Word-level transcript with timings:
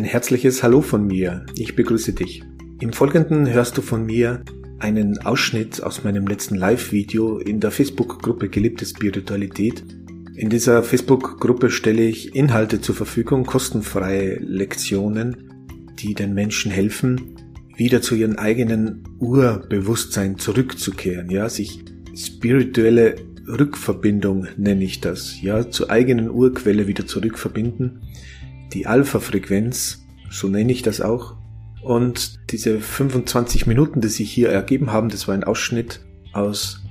Ein 0.00 0.06
herzliches 0.06 0.62
Hallo 0.62 0.80
von 0.80 1.06
mir. 1.06 1.44
Ich 1.56 1.76
begrüße 1.76 2.14
dich. 2.14 2.42
Im 2.80 2.94
Folgenden 2.94 3.52
hörst 3.52 3.76
du 3.76 3.82
von 3.82 4.06
mir 4.06 4.42
einen 4.78 5.18
Ausschnitt 5.18 5.82
aus 5.82 6.04
meinem 6.04 6.26
letzten 6.26 6.54
Live-Video 6.54 7.36
in 7.36 7.60
der 7.60 7.70
Facebook-Gruppe 7.70 8.48
Gelebte 8.48 8.86
Spiritualität. 8.86 9.84
In 10.34 10.48
dieser 10.48 10.82
Facebook-Gruppe 10.82 11.68
stelle 11.68 12.00
ich 12.00 12.34
Inhalte 12.34 12.80
zur 12.80 12.94
Verfügung, 12.94 13.44
kostenfreie 13.44 14.36
Lektionen, 14.36 15.50
die 15.98 16.14
den 16.14 16.32
Menschen 16.32 16.72
helfen, 16.72 17.36
wieder 17.76 18.00
zu 18.00 18.14
ihrem 18.14 18.36
eigenen 18.36 19.04
Urbewusstsein 19.18 20.38
zurückzukehren, 20.38 21.28
ja, 21.28 21.50
sich 21.50 21.84
spirituelle 22.16 23.16
Rückverbindung 23.46 24.46
nenne 24.56 24.82
ich 24.82 25.02
das, 25.02 25.42
ja, 25.42 25.68
zur 25.70 25.90
eigenen 25.90 26.30
Urquelle 26.30 26.86
wieder 26.86 27.06
zurückverbinden, 27.06 28.00
die 28.72 28.86
Alpha-Frequenz, 28.86 30.06
so 30.30 30.48
nenne 30.48 30.72
ich 30.72 30.82
das 30.82 31.00
auch, 31.00 31.36
und 31.82 32.38
diese 32.50 32.80
25 32.80 33.66
Minuten, 33.66 34.00
die 34.00 34.08
sich 34.08 34.30
hier 34.30 34.50
ergeben 34.50 34.92
haben, 34.92 35.08
das 35.08 35.26
war 35.26 35.34
ein 35.34 35.44
Ausschnitt 35.44 36.00
aus 36.32 36.82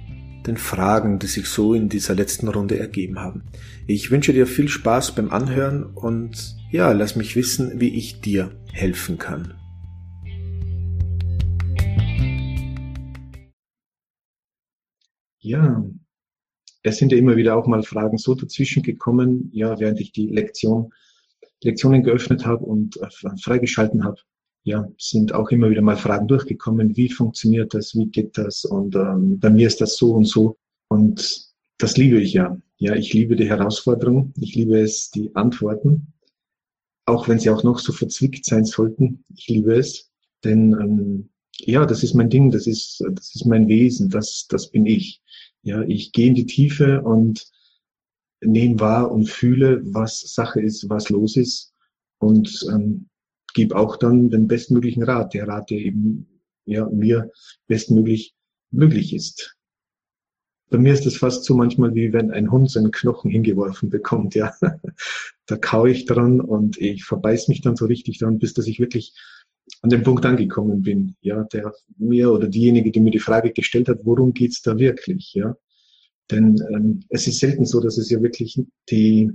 den 0.48 0.58
Fragen, 0.58 1.20
die 1.20 1.28
sich 1.28 1.48
so 1.48 1.74
in 1.74 1.90
dieser 1.90 2.16
letzten 2.16 2.48
Runde 2.48 2.80
ergeben 2.80 3.20
haben. 3.20 3.44
Ich 3.88 4.10
wünsche 4.10 4.34
dir 4.34 4.48
viel 4.48 4.68
Spaß 4.68 5.14
beim 5.16 5.30
Anhören 5.30 5.84
und 5.84 6.56
ja, 6.72 6.92
lass 6.92 7.16
mich 7.16 7.36
wissen, 7.36 7.80
wie 7.80 7.96
ich 7.96 8.22
dir 8.22 8.52
helfen 8.72 9.18
kann. 9.18 9.54
Ja, 15.42 15.84
es 16.84 16.98
sind 16.98 17.12
ja 17.12 17.18
immer 17.18 17.36
wieder 17.36 17.56
auch 17.56 17.68
mal 17.68 17.84
Fragen 17.84 18.18
so 18.18 18.36
dazwischen 18.36 18.84
gekommen, 18.84 19.50
ja, 19.54 19.80
während 19.80 20.00
ich 20.00 20.12
die 20.12 20.28
Lektion, 20.28 20.92
Lektionen 21.64 22.04
geöffnet 22.04 22.46
habe 22.46 22.66
und 22.66 22.98
äh, 22.98 23.10
freigeschalten 23.42 24.04
habe. 24.04 24.18
Ja, 24.64 24.88
sind 24.98 25.34
auch 25.34 25.50
immer 25.50 25.70
wieder 25.70 25.82
mal 25.82 25.98
Fragen 25.98 26.28
durchgekommen, 26.28 26.96
wie 26.96 27.10
funktioniert 27.10 27.74
das, 27.74 27.96
wie 27.96 28.08
geht 28.08 28.38
das? 28.38 28.66
Und 28.66 28.96
ähm, 28.96 29.40
bei 29.40 29.50
mir 29.50 29.68
ist 29.68 29.82
das 29.82 29.96
so 29.96 30.14
und 30.14 30.26
so. 30.26 30.58
Und 30.90 31.50
das 31.78 31.98
liebe 31.98 32.20
ich 32.22 32.34
ja. 32.34 32.58
Ja, 32.78 32.96
ich 32.96 33.14
liebe 33.14 33.36
die 33.36 33.50
Herausforderung, 33.50 34.34
ich 34.38 34.56
liebe 34.56 34.80
es, 34.80 35.12
die 35.12 35.36
Antworten, 35.36 36.14
auch 37.06 37.28
wenn 37.28 37.40
sie 37.40 37.50
auch 37.50 37.64
noch 37.64 37.80
so 37.80 37.92
verzwickt 37.92 38.46
sein 38.46 38.64
sollten. 38.66 39.24
Ich 39.36 39.48
liebe 39.48 39.74
es, 39.74 40.12
denn 40.44 40.74
ähm, 40.74 41.30
ja, 41.58 41.86
das 41.86 42.04
ist 42.04 42.14
mein 42.14 42.30
Ding, 42.30 42.52
das 42.52 42.68
ist 42.68 43.04
das 43.12 43.36
ist 43.36 43.46
mein 43.46 43.68
Wesen, 43.68 44.10
das 44.10 44.48
das 44.48 44.70
bin 44.70 44.86
ich. 44.86 45.22
Ja, 45.62 45.82
ich 45.82 46.14
gehe 46.14 46.28
in 46.28 46.36
die 46.36 46.46
Tiefe 46.46 47.02
und 47.02 47.52
nehme 48.42 48.80
wahr 48.80 49.12
und 49.12 49.30
fühle, 49.30 49.82
was 49.84 50.22
Sache 50.22 50.62
ist, 50.62 50.90
was 50.90 51.10
los 51.10 51.36
ist 51.36 51.74
und 52.20 52.66
ähm, 52.72 53.08
gebe 53.54 53.76
auch 53.76 53.98
dann 53.98 54.30
den 54.30 54.48
bestmöglichen 54.48 55.04
Rat, 55.04 55.34
der 55.34 55.48
Rat, 55.48 55.70
der 55.70 55.80
eben 55.80 56.28
ja, 56.66 56.88
mir 56.90 57.32
bestmöglich 57.68 58.36
möglich 58.72 59.14
ist. 59.14 59.56
Bei 60.70 60.78
mir 60.78 60.94
ist 60.94 61.08
es 61.08 61.18
fast 61.18 61.46
so 61.46 61.56
manchmal, 61.56 61.96
wie 61.96 62.14
wenn 62.14 62.30
ein 62.30 62.52
Hund 62.52 62.70
seinen 62.70 62.92
Knochen 62.92 63.32
hingeworfen 63.32 63.90
bekommt, 63.90 64.36
ja. 64.36 64.54
da 65.48 65.58
kaue 65.58 65.90
ich 65.90 66.06
dran 66.06 66.40
und 66.40 66.78
ich 66.78 67.06
verbeiß 67.06 67.48
mich 67.48 67.62
dann 67.62 67.76
so 67.76 67.86
richtig 67.86 68.20
dran, 68.20 68.38
bis 68.38 68.54
dass 68.54 68.68
ich 68.68 68.80
wirklich 68.80 69.16
an 69.82 69.90
den 69.90 70.04
Punkt 70.04 70.26
angekommen 70.26 70.84
bin, 70.84 71.16
ja, 71.22 71.44
der 71.46 71.74
mir 71.98 72.32
oder 72.32 72.48
diejenige, 72.48 72.92
die 72.92 73.00
mir 73.00 73.12
die 73.12 73.20
Frage 73.20 73.52
gestellt 73.52 73.90
hat, 73.90 74.00
worum 74.04 74.34
geht's 74.34 74.62
da 74.62 74.78
wirklich, 74.78 75.34
ja. 75.34 75.56
Denn 76.32 76.62
ähm, 76.72 77.04
es 77.10 77.28
ist 77.28 77.40
selten 77.40 77.66
so, 77.66 77.80
dass 77.80 77.98
es 77.98 78.10
ja 78.10 78.22
wirklich 78.22 78.62
die 78.90 79.32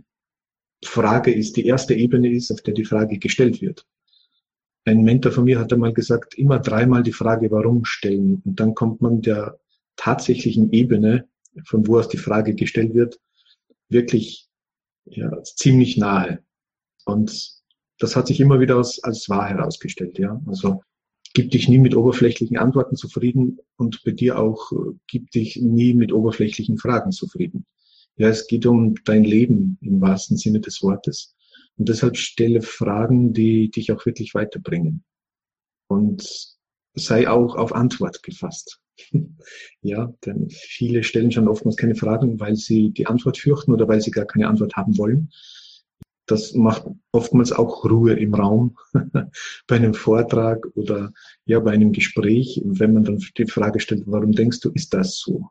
Frage 0.84 1.32
ist, 1.32 1.56
die 1.56 1.66
erste 1.66 1.94
Ebene 1.94 2.32
ist, 2.32 2.50
auf 2.52 2.60
der 2.60 2.74
die 2.74 2.84
Frage 2.84 3.18
gestellt 3.18 3.60
wird 3.60 3.86
ein 4.84 5.02
Mentor 5.02 5.32
von 5.32 5.44
mir 5.44 5.58
hat 5.58 5.72
einmal 5.72 5.92
gesagt, 5.92 6.34
immer 6.34 6.58
dreimal 6.58 7.02
die 7.02 7.12
Frage 7.12 7.50
warum 7.50 7.84
stellen. 7.84 8.42
Und 8.44 8.60
dann 8.60 8.74
kommt 8.74 9.00
man 9.00 9.22
der 9.22 9.58
tatsächlichen 9.96 10.72
Ebene, 10.72 11.28
von 11.64 11.86
wo 11.86 11.98
aus 11.98 12.08
die 12.08 12.18
Frage 12.18 12.54
gestellt 12.54 12.94
wird, 12.94 13.18
wirklich 13.88 14.48
ja, 15.06 15.42
ziemlich 15.42 15.96
nahe. 15.96 16.42
Und 17.04 17.52
das 17.98 18.16
hat 18.16 18.26
sich 18.26 18.40
immer 18.40 18.60
wieder 18.60 18.76
als, 18.76 19.02
als 19.02 19.28
wahr 19.28 19.48
herausgestellt. 19.48 20.18
Ja? 20.18 20.40
Also 20.46 20.82
gib 21.34 21.50
dich 21.50 21.68
nie 21.68 21.78
mit 21.78 21.94
oberflächlichen 21.94 22.56
Antworten 22.56 22.96
zufrieden 22.96 23.58
und 23.76 24.02
bei 24.04 24.12
dir 24.12 24.38
auch 24.38 24.72
äh, 24.72 24.94
gib 25.06 25.30
dich 25.30 25.56
nie 25.56 25.92
mit 25.92 26.12
oberflächlichen 26.12 26.78
Fragen 26.78 27.12
zufrieden. 27.12 27.66
Ja, 28.16 28.28
es 28.28 28.46
geht 28.46 28.64
um 28.64 28.94
dein 29.04 29.24
Leben 29.24 29.76
im 29.82 30.00
wahrsten 30.00 30.36
Sinne 30.36 30.60
des 30.60 30.82
Wortes. 30.82 31.34
Und 31.76 31.88
deshalb 31.88 32.16
stelle 32.16 32.62
Fragen, 32.62 33.32
die 33.32 33.70
dich 33.70 33.90
auch 33.90 34.06
wirklich 34.06 34.34
weiterbringen. 34.34 35.04
Und 35.88 36.56
sei 36.94 37.28
auch 37.28 37.56
auf 37.56 37.74
Antwort 37.74 38.22
gefasst. 38.22 38.80
ja, 39.82 40.14
denn 40.24 40.48
viele 40.50 41.02
stellen 41.02 41.32
schon 41.32 41.48
oftmals 41.48 41.76
keine 41.76 41.96
Fragen, 41.96 42.38
weil 42.38 42.54
sie 42.54 42.90
die 42.90 43.08
Antwort 43.08 43.38
fürchten 43.38 43.72
oder 43.72 43.88
weil 43.88 44.00
sie 44.00 44.12
gar 44.12 44.24
keine 44.24 44.46
Antwort 44.46 44.76
haben 44.76 44.96
wollen. 44.96 45.30
Das 46.26 46.54
macht 46.54 46.86
oftmals 47.12 47.52
auch 47.52 47.84
Ruhe 47.84 48.14
im 48.14 48.34
Raum 48.34 48.76
bei 49.66 49.76
einem 49.76 49.94
Vortrag 49.94 50.66
oder 50.74 51.12
ja 51.44 51.60
bei 51.60 51.72
einem 51.72 51.92
Gespräch, 51.92 52.62
wenn 52.64 52.94
man 52.94 53.04
dann 53.04 53.22
die 53.36 53.46
Frage 53.46 53.80
stellt, 53.80 54.04
warum 54.06 54.32
denkst 54.32 54.60
du, 54.60 54.70
ist 54.70 54.94
das 54.94 55.18
so? 55.18 55.48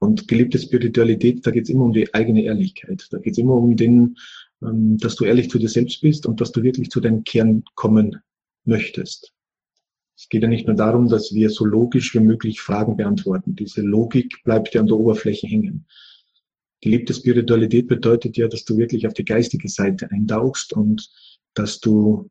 Und 0.00 0.28
geliebte 0.28 0.58
Spiritualität, 0.58 1.44
da 1.44 1.50
geht 1.50 1.64
es 1.64 1.70
immer 1.70 1.84
um 1.84 1.92
die 1.92 2.14
eigene 2.14 2.44
Ehrlichkeit. 2.44 3.08
Da 3.10 3.18
geht 3.18 3.32
es 3.32 3.38
immer 3.38 3.54
um 3.54 3.76
den 3.76 4.16
ähm, 4.62 4.98
dass 4.98 5.16
du 5.16 5.24
ehrlich 5.24 5.50
zu 5.50 5.58
dir 5.58 5.68
selbst 5.68 6.00
bist 6.00 6.26
und 6.26 6.40
dass 6.40 6.52
du 6.52 6.62
wirklich 6.62 6.90
zu 6.90 7.00
deinem 7.00 7.24
Kern 7.24 7.64
kommen 7.74 8.20
möchtest. 8.64 9.32
Es 10.16 10.28
geht 10.28 10.42
ja 10.42 10.48
nicht 10.48 10.66
nur 10.66 10.74
darum, 10.74 11.08
dass 11.08 11.32
wir 11.32 11.48
so 11.48 11.64
logisch 11.64 12.12
wie 12.14 12.20
möglich 12.20 12.60
Fragen 12.60 12.96
beantworten. 12.96 13.54
Diese 13.54 13.82
Logik 13.82 14.42
bleibt 14.42 14.74
ja 14.74 14.80
an 14.80 14.88
der 14.88 14.96
Oberfläche 14.96 15.46
hängen. 15.46 15.86
Gelebte 16.80 17.14
Spiritualität 17.14 17.88
bedeutet 17.88 18.36
ja, 18.36 18.48
dass 18.48 18.64
du 18.64 18.76
wirklich 18.76 19.06
auf 19.06 19.14
die 19.14 19.24
geistige 19.24 19.68
Seite 19.68 20.10
eintauchst 20.10 20.72
und 20.72 21.10
dass 21.54 21.80
du 21.80 22.30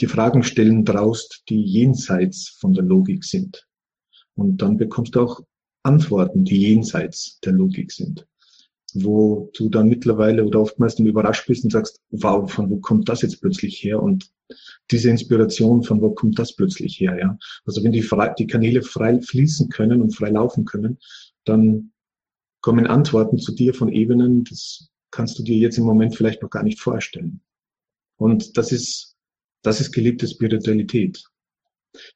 die 0.00 0.06
Fragen 0.06 0.42
stellen 0.42 0.84
traust, 0.84 1.44
die 1.48 1.62
jenseits 1.62 2.48
von 2.48 2.74
der 2.74 2.84
Logik 2.84 3.24
sind. 3.24 3.66
Und 4.34 4.60
dann 4.60 4.76
bekommst 4.76 5.14
du 5.14 5.20
auch 5.20 5.40
Antworten, 5.82 6.44
die 6.44 6.58
jenseits 6.58 7.38
der 7.40 7.52
Logik 7.52 7.92
sind 7.92 8.26
wo 9.04 9.50
du 9.56 9.68
dann 9.68 9.88
mittlerweile 9.88 10.44
oder 10.44 10.60
oftmals 10.60 10.98
überrascht 10.98 11.46
bist 11.46 11.64
und 11.64 11.70
sagst, 11.70 12.00
wow, 12.10 12.50
von 12.50 12.70
wo 12.70 12.78
kommt 12.78 13.08
das 13.08 13.22
jetzt 13.22 13.40
plötzlich 13.40 13.82
her? 13.82 14.02
Und 14.02 14.30
diese 14.90 15.10
Inspiration, 15.10 15.82
von 15.82 16.00
wo 16.00 16.10
kommt 16.10 16.38
das 16.38 16.54
plötzlich 16.54 17.00
her? 17.00 17.18
Ja? 17.18 17.38
Also 17.64 17.82
wenn 17.82 17.92
die, 17.92 18.02
frei, 18.02 18.34
die 18.38 18.46
Kanäle 18.46 18.82
frei 18.82 19.20
fließen 19.20 19.68
können 19.68 20.00
und 20.00 20.14
frei 20.14 20.30
laufen 20.30 20.64
können, 20.64 20.98
dann 21.44 21.92
kommen 22.66 22.88
Antworten 22.88 23.38
zu 23.38 23.52
dir 23.52 23.74
von 23.74 23.92
Ebenen, 23.92 24.42
das 24.42 24.88
kannst 25.12 25.38
du 25.38 25.44
dir 25.44 25.56
jetzt 25.56 25.78
im 25.78 25.84
Moment 25.84 26.16
vielleicht 26.16 26.42
noch 26.42 26.50
gar 26.50 26.64
nicht 26.64 26.80
vorstellen. 26.80 27.40
Und 28.16 28.56
das 28.56 28.72
ist, 28.72 29.14
das 29.62 29.80
ist 29.80 29.92
geliebte 29.92 30.26
Spiritualität. 30.26 31.22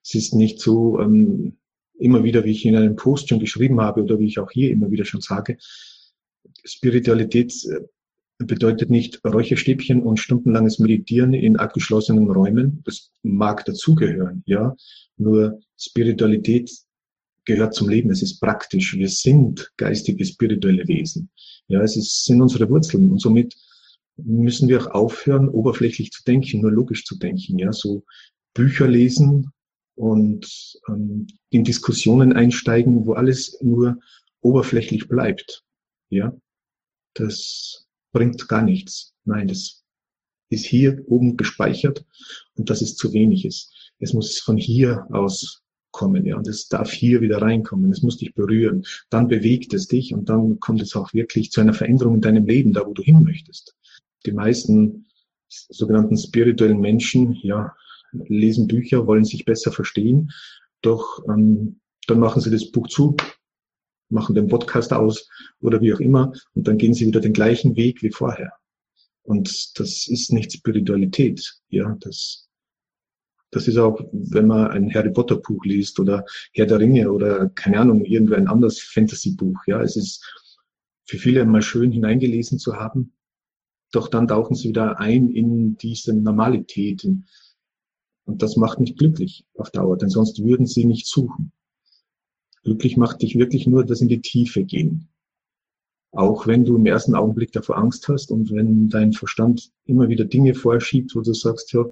Es 0.02 0.16
ist 0.16 0.34
nicht 0.34 0.58
so, 0.58 0.98
ähm, 0.98 1.56
immer 2.00 2.24
wieder, 2.24 2.44
wie 2.44 2.50
ich 2.50 2.66
in 2.66 2.74
einem 2.74 2.96
Post 2.96 3.28
schon 3.28 3.38
geschrieben 3.38 3.80
habe 3.80 4.02
oder 4.02 4.18
wie 4.18 4.26
ich 4.26 4.40
auch 4.40 4.50
hier 4.50 4.72
immer 4.72 4.90
wieder 4.90 5.04
schon 5.04 5.20
sage, 5.20 5.56
Spiritualität 6.64 7.54
äh, 7.66 8.44
bedeutet 8.44 8.90
nicht 8.90 9.24
Räucherstäbchen 9.24 10.02
und 10.02 10.18
stundenlanges 10.18 10.80
Meditieren 10.80 11.32
in 11.32 11.58
abgeschlossenen 11.58 12.28
Räumen. 12.28 12.82
Das 12.84 13.12
mag 13.22 13.64
dazugehören, 13.66 14.42
ja. 14.46 14.74
Nur 15.16 15.60
Spiritualität 15.76 16.72
gehört 17.44 17.74
zum 17.74 17.88
Leben. 17.88 18.10
Es 18.10 18.22
ist 18.22 18.40
praktisch. 18.40 18.94
Wir 18.96 19.08
sind 19.08 19.72
geistige, 19.76 20.24
spirituelle 20.24 20.86
Wesen. 20.86 21.30
Ja, 21.68 21.82
es 21.82 21.96
ist, 21.96 22.24
sind 22.24 22.42
unsere 22.42 22.68
Wurzeln. 22.68 23.10
Und 23.10 23.20
somit 23.20 23.56
müssen 24.16 24.68
wir 24.68 24.80
auch 24.80 24.90
aufhören, 24.90 25.48
oberflächlich 25.48 26.10
zu 26.10 26.22
denken, 26.24 26.60
nur 26.60 26.72
logisch 26.72 27.04
zu 27.04 27.16
denken. 27.16 27.58
Ja, 27.58 27.72
so 27.72 28.04
Bücher 28.54 28.88
lesen 28.88 29.50
und 29.94 30.78
ähm, 30.88 31.26
in 31.50 31.64
Diskussionen 31.64 32.32
einsteigen, 32.32 33.06
wo 33.06 33.14
alles 33.14 33.58
nur 33.60 33.98
oberflächlich 34.40 35.08
bleibt. 35.08 35.62
Ja, 36.08 36.36
das 37.14 37.86
bringt 38.12 38.48
gar 38.48 38.62
nichts. 38.62 39.14
Nein, 39.24 39.48
das 39.48 39.84
ist 40.48 40.66
hier 40.66 41.04
oben 41.06 41.36
gespeichert 41.36 42.04
und 42.54 42.70
das 42.70 42.82
ist 42.82 42.98
zu 42.98 43.12
wenig 43.12 43.44
ist. 43.44 43.72
Es 43.98 44.12
muss 44.12 44.38
von 44.40 44.56
hier 44.56 45.06
aus 45.10 45.62
kommen, 45.90 46.24
ja, 46.24 46.36
und 46.36 46.48
es 46.48 46.68
darf 46.68 46.90
hier 46.90 47.20
wieder 47.20 47.42
reinkommen. 47.42 47.90
Es 47.90 48.02
muss 48.02 48.18
dich 48.18 48.34
berühren. 48.34 48.84
Dann 49.10 49.28
bewegt 49.28 49.74
es 49.74 49.88
dich 49.88 50.14
und 50.14 50.28
dann 50.28 50.60
kommt 50.60 50.82
es 50.82 50.94
auch 50.96 51.12
wirklich 51.12 51.50
zu 51.50 51.60
einer 51.60 51.74
Veränderung 51.74 52.16
in 52.16 52.20
deinem 52.20 52.46
Leben, 52.46 52.72
da 52.72 52.86
wo 52.86 52.92
du 52.92 53.02
hin 53.02 53.22
möchtest. 53.22 53.76
Die 54.26 54.32
meisten 54.32 55.06
sogenannten 55.48 56.16
spirituellen 56.16 56.80
Menschen, 56.80 57.34
ja, 57.42 57.74
lesen 58.12 58.66
Bücher, 58.66 59.06
wollen 59.06 59.24
sich 59.24 59.44
besser 59.44 59.72
verstehen, 59.72 60.30
doch 60.82 61.24
ähm, 61.28 61.80
dann 62.06 62.20
machen 62.20 62.40
sie 62.40 62.50
das 62.50 62.70
Buch 62.70 62.88
zu, 62.88 63.16
machen 64.08 64.34
den 64.34 64.48
Podcast 64.48 64.92
aus 64.92 65.28
oder 65.60 65.80
wie 65.80 65.92
auch 65.94 66.00
immer 66.00 66.32
und 66.54 66.66
dann 66.66 66.78
gehen 66.78 66.94
sie 66.94 67.06
wieder 67.06 67.20
den 67.20 67.32
gleichen 67.32 67.76
Weg 67.76 68.02
wie 68.02 68.10
vorher. 68.10 68.52
Und 69.22 69.78
das 69.78 70.08
ist 70.08 70.32
nicht 70.32 70.52
Spiritualität. 70.52 71.60
Ja, 71.68 71.96
das, 72.00 72.48
das 73.50 73.66
ist 73.66 73.78
auch, 73.78 74.00
wenn 74.12 74.46
man 74.46 74.70
ein 74.70 74.94
Harry 74.94 75.10
Potter 75.10 75.36
Buch 75.36 75.64
liest 75.64 75.98
oder 75.98 76.24
Herr 76.52 76.66
der 76.66 76.78
Ringe 76.78 77.10
oder 77.10 77.48
keine 77.50 77.80
Ahnung, 77.80 78.04
irgendein 78.04 78.46
anderes 78.46 78.80
Fantasy 78.80 79.32
Buch. 79.32 79.58
Ja, 79.66 79.82
es 79.82 79.96
ist 79.96 80.24
für 81.04 81.18
viele 81.18 81.44
mal 81.44 81.62
schön 81.62 81.90
hineingelesen 81.90 82.58
zu 82.58 82.76
haben. 82.76 83.12
Doch 83.92 84.06
dann 84.06 84.28
tauchen 84.28 84.54
sie 84.54 84.68
wieder 84.68 85.00
ein 85.00 85.30
in 85.30 85.76
diese 85.76 86.14
Normalität. 86.14 87.04
Und 88.24 88.42
das 88.42 88.56
macht 88.56 88.78
nicht 88.78 88.98
glücklich 88.98 89.44
auf 89.54 89.70
Dauer, 89.70 89.98
denn 89.98 90.10
sonst 90.10 90.44
würden 90.44 90.66
sie 90.66 90.84
nicht 90.84 91.08
suchen. 91.08 91.50
Glücklich 92.62 92.96
macht 92.96 93.22
dich 93.22 93.36
wirklich 93.36 93.66
nur 93.66 93.84
das 93.84 94.00
in 94.00 94.08
die 94.08 94.20
Tiefe 94.20 94.62
gehen. 94.62 95.08
Auch 96.12 96.46
wenn 96.46 96.64
du 96.64 96.76
im 96.76 96.86
ersten 96.86 97.16
Augenblick 97.16 97.50
davor 97.50 97.78
Angst 97.78 98.06
hast 98.06 98.30
und 98.30 98.52
wenn 98.52 98.88
dein 98.88 99.12
Verstand 99.12 99.72
immer 99.86 100.08
wieder 100.08 100.24
Dinge 100.24 100.54
vorschiebt, 100.54 101.16
wo 101.16 101.20
du 101.20 101.32
sagst, 101.32 101.72
ja, 101.72 101.84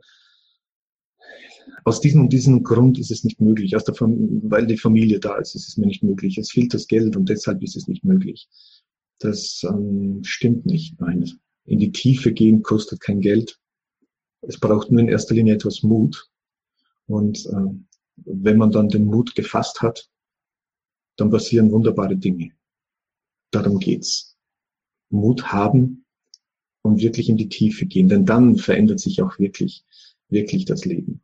aus 1.85 2.01
diesem 2.01 2.23
und 2.23 2.33
diesem 2.33 2.63
Grund 2.63 2.99
ist 2.99 3.11
es 3.11 3.25
nicht 3.25 3.41
möglich, 3.41 3.77
aus 3.77 3.85
der 3.85 3.95
weil 3.99 4.67
die 4.67 4.77
Familie 4.77 5.21
da 5.21 5.37
ist, 5.37 5.55
ist 5.55 5.69
es 5.69 5.77
mir 5.77 5.87
nicht 5.87 6.03
möglich. 6.03 6.39
Es 6.39 6.51
fehlt 6.51 6.75
das 6.75 6.87
Geld 6.87 7.17
und 7.17 7.29
deshalb 7.29 7.63
ist 7.63 7.77
es 7.77 7.89
nicht 7.89 8.05
möglich. 8.05 8.49
Das 9.19 9.65
ähm, 9.69 10.23
stimmt 10.25 10.67
nicht. 10.67 11.01
Nein, 11.01 11.31
in 11.65 11.79
die 11.79 11.93
Tiefe 11.93 12.33
gehen 12.33 12.63
kostet 12.63 13.01
kein 13.01 13.21
Geld. 13.21 13.59
Es 14.41 14.59
braucht 14.59 14.91
nur 14.91 15.01
in 15.01 15.09
erster 15.09 15.35
Linie 15.35 15.55
etwas 15.55 15.83
Mut. 15.83 16.31
Und 17.07 17.47
äh, 17.47 17.75
wenn 18.17 18.57
man 18.57 18.71
dann 18.71 18.89
den 18.89 19.05
Mut 19.05 19.35
gefasst 19.35 19.83
hat, 19.83 20.09
dann 21.17 21.31
passieren 21.31 21.73
wunderbare 21.73 22.17
Dinge. 22.17 22.53
Darum 23.51 23.79
geht's. 23.79 24.37
Mut 25.11 25.53
haben 25.53 26.05
und 26.83 27.01
wirklich 27.01 27.29
in 27.29 27.37
die 27.37 27.49
Tiefe 27.49 27.87
gehen, 27.87 28.09
denn 28.09 28.27
dann 28.27 28.57
verändert 28.57 29.01
sich 29.01 29.23
auch 29.23 29.39
wirklich, 29.39 29.85
wirklich 30.29 30.65
das 30.65 30.85
Leben. 30.85 31.23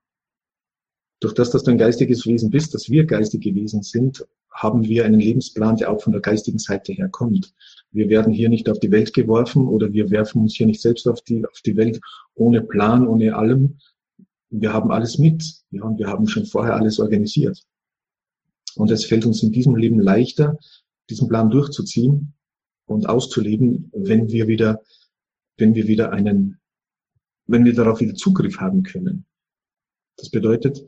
Durch 1.24 1.32
das, 1.32 1.50
dass 1.50 1.62
du 1.62 1.70
ein 1.70 1.78
geistiges 1.78 2.26
Wesen 2.26 2.50
bist, 2.50 2.74
dass 2.74 2.90
wir 2.90 3.06
geistige 3.06 3.54
Wesen 3.54 3.82
sind, 3.82 4.26
haben 4.50 4.84
wir 4.84 5.06
einen 5.06 5.20
Lebensplan, 5.20 5.78
der 5.78 5.90
auch 5.90 6.02
von 6.02 6.12
der 6.12 6.20
geistigen 6.20 6.58
Seite 6.58 6.92
her 6.92 7.08
kommt. 7.08 7.54
Wir 7.92 8.10
werden 8.10 8.30
hier 8.30 8.50
nicht 8.50 8.68
auf 8.68 8.78
die 8.78 8.90
Welt 8.90 9.14
geworfen 9.14 9.66
oder 9.66 9.90
wir 9.90 10.10
werfen 10.10 10.42
uns 10.42 10.54
hier 10.54 10.66
nicht 10.66 10.82
selbst 10.82 11.08
auf 11.08 11.22
die, 11.22 11.42
auf 11.46 11.62
die 11.64 11.78
Welt 11.78 11.98
ohne 12.34 12.60
Plan, 12.60 13.08
ohne 13.08 13.36
allem. 13.36 13.78
Wir 14.50 14.74
haben 14.74 14.90
alles 14.90 15.16
mit. 15.16 15.42
Ja, 15.70 15.84
und 15.84 15.98
wir 15.98 16.08
haben 16.08 16.28
schon 16.28 16.44
vorher 16.44 16.76
alles 16.76 17.00
organisiert. 17.00 17.58
Und 18.74 18.90
es 18.90 19.06
fällt 19.06 19.24
uns 19.24 19.42
in 19.42 19.50
diesem 19.50 19.76
Leben 19.76 20.00
leichter, 20.00 20.58
diesen 21.08 21.26
Plan 21.26 21.48
durchzuziehen 21.48 22.34
und 22.84 23.08
auszuleben, 23.08 23.90
wenn 23.94 24.28
wir 24.28 24.46
wieder, 24.46 24.82
wenn 25.56 25.74
wir 25.74 25.86
wieder 25.86 26.12
einen, 26.12 26.60
wenn 27.46 27.64
wir 27.64 27.74
darauf 27.74 28.00
wieder 28.00 28.14
Zugriff 28.14 28.58
haben 28.58 28.82
können. 28.82 29.24
Das 30.18 30.28
bedeutet, 30.28 30.84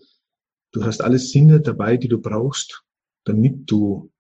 du 0.77 0.85
hast 0.85 1.03
alle 1.03 1.19
Sinne 1.19 1.61
dabei, 1.61 1.97
die 1.97 2.09
du 2.09 2.19
brauchst, 2.19 2.83
damit 3.25 3.71
du 3.71 4.11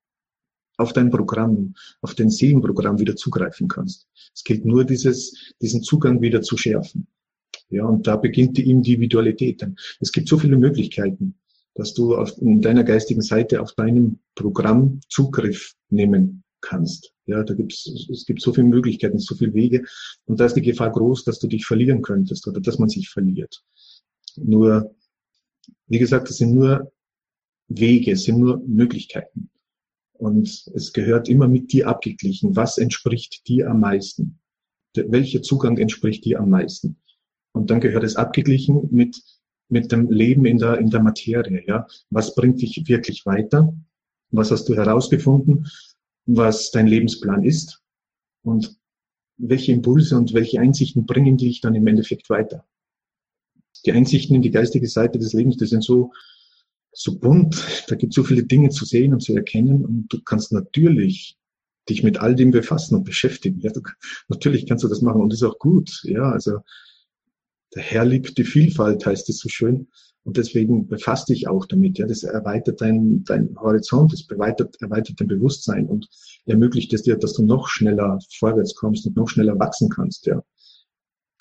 auf 0.78 0.92
dein 0.92 1.10
Programm, 1.10 1.74
auf 2.02 2.14
dein 2.14 2.30
Seelenprogramm 2.30 2.98
wieder 2.98 3.16
zugreifen 3.16 3.68
kannst. 3.68 4.08
Es 4.34 4.44
gilt 4.44 4.64
nur, 4.64 4.84
dieses, 4.84 5.54
diesen 5.60 5.82
Zugang 5.82 6.20
wieder 6.20 6.42
zu 6.42 6.56
schärfen. 6.56 7.06
Ja, 7.68 7.84
und 7.84 8.06
da 8.06 8.16
beginnt 8.16 8.58
die 8.58 8.70
Individualität. 8.70 9.66
Es 10.00 10.12
gibt 10.12 10.28
so 10.28 10.38
viele 10.38 10.56
Möglichkeiten 10.56 11.38
dass 11.76 11.94
du 11.94 12.16
auf 12.16 12.36
in 12.40 12.60
deiner 12.60 12.84
geistigen 12.84 13.22
Seite 13.22 13.60
auf 13.60 13.72
deinem 13.74 14.18
Programm 14.34 15.00
Zugriff 15.08 15.74
nehmen 15.90 16.42
kannst. 16.60 17.12
Ja, 17.26 17.42
da 17.44 17.54
gibt's, 17.54 17.86
es 18.10 18.24
gibt 18.24 18.40
so 18.40 18.52
viele 18.52 18.66
Möglichkeiten, 18.66 19.18
so 19.18 19.34
viele 19.34 19.54
Wege. 19.54 19.84
Und 20.24 20.40
da 20.40 20.46
ist 20.46 20.54
die 20.54 20.62
Gefahr 20.62 20.90
groß, 20.90 21.24
dass 21.24 21.38
du 21.38 21.46
dich 21.46 21.66
verlieren 21.66 22.02
könntest 22.02 22.46
oder 22.48 22.60
dass 22.60 22.78
man 22.78 22.88
sich 22.88 23.08
verliert. 23.10 23.62
Nur, 24.36 24.94
wie 25.86 25.98
gesagt, 25.98 26.30
es 26.30 26.38
sind 26.38 26.54
nur 26.54 26.92
Wege, 27.68 28.12
es 28.12 28.24
sind 28.24 28.38
nur 28.38 28.58
Möglichkeiten. 28.66 29.50
Und 30.14 30.70
es 30.74 30.92
gehört 30.92 31.28
immer 31.28 31.48
mit 31.48 31.72
dir 31.72 31.88
abgeglichen. 31.88 32.56
Was 32.56 32.78
entspricht 32.78 33.46
dir 33.48 33.70
am 33.70 33.80
meisten? 33.80 34.38
Welcher 34.94 35.42
Zugang 35.42 35.76
entspricht 35.76 36.24
dir 36.24 36.40
am 36.40 36.50
meisten? 36.50 36.96
Und 37.52 37.70
dann 37.70 37.80
gehört 37.80 38.04
es 38.04 38.16
abgeglichen 38.16 38.88
mit 38.90 39.22
mit 39.68 39.92
dem 39.92 40.10
Leben 40.10 40.46
in 40.46 40.58
der, 40.58 40.78
in 40.78 40.90
der 40.90 41.02
Materie. 41.02 41.64
Ja? 41.66 41.86
Was 42.10 42.34
bringt 42.34 42.60
dich 42.62 42.86
wirklich 42.86 43.26
weiter? 43.26 43.74
Was 44.30 44.50
hast 44.50 44.68
du 44.68 44.74
herausgefunden? 44.74 45.66
Was 46.26 46.70
dein 46.70 46.86
Lebensplan 46.86 47.44
ist? 47.44 47.82
Und 48.42 48.78
welche 49.38 49.72
Impulse 49.72 50.16
und 50.16 50.34
welche 50.34 50.60
Einsichten 50.60 51.06
bringen 51.06 51.36
dich 51.36 51.60
dann 51.60 51.74
im 51.74 51.86
Endeffekt 51.86 52.30
weiter? 52.30 52.64
Die 53.86 53.92
Einsichten 53.92 54.34
in 54.34 54.42
die 54.42 54.50
geistige 54.50 54.88
Seite 54.88 55.18
des 55.18 55.32
Lebens, 55.32 55.56
die 55.56 55.66
sind 55.66 55.84
so, 55.84 56.12
so 56.92 57.18
bunt. 57.18 57.84
Da 57.88 57.94
gibt 57.94 58.12
es 58.12 58.16
so 58.16 58.24
viele 58.24 58.44
Dinge 58.44 58.70
zu 58.70 58.84
sehen 58.84 59.14
und 59.14 59.20
zu 59.20 59.34
erkennen. 59.34 59.84
Und 59.84 60.12
du 60.12 60.20
kannst 60.22 60.52
natürlich 60.52 61.38
dich 61.88 62.02
mit 62.02 62.18
all 62.18 62.34
dem 62.34 62.50
befassen 62.50 62.96
und 62.96 63.04
beschäftigen. 63.04 63.60
Ja, 63.60 63.70
du, 63.70 63.80
natürlich 64.28 64.66
kannst 64.66 64.82
du 64.82 64.88
das 64.88 65.02
machen 65.02 65.20
und 65.20 65.32
ist 65.32 65.44
auch 65.44 65.58
gut. 65.58 66.00
Ja, 66.02 66.30
also 66.30 66.58
der 67.74 67.82
Herr 67.82 68.04
liebt 68.04 68.36
die 68.38 68.44
Vielfalt, 68.44 69.06
heißt 69.06 69.28
es 69.28 69.38
so 69.38 69.48
schön. 69.48 69.88
Und 70.24 70.36
deswegen 70.36 70.88
befasst 70.88 71.28
dich 71.28 71.46
auch 71.46 71.66
damit. 71.66 71.98
Ja, 71.98 72.06
das 72.08 72.24
erweitert 72.24 72.80
dein, 72.80 73.22
dein 73.22 73.54
Horizont, 73.60 74.12
das 74.12 74.28
erweitert, 74.28 74.74
erweitert 74.80 75.20
dein 75.20 75.28
Bewusstsein 75.28 75.86
und 75.86 76.08
ermöglicht 76.46 76.92
es 76.92 77.04
dir, 77.04 77.16
dass 77.16 77.34
du 77.34 77.44
noch 77.44 77.68
schneller 77.68 78.18
vorwärts 78.36 78.74
kommst 78.74 79.06
und 79.06 79.14
noch 79.14 79.28
schneller 79.28 79.56
wachsen 79.60 79.88
kannst. 79.88 80.26
Ja, 80.26 80.42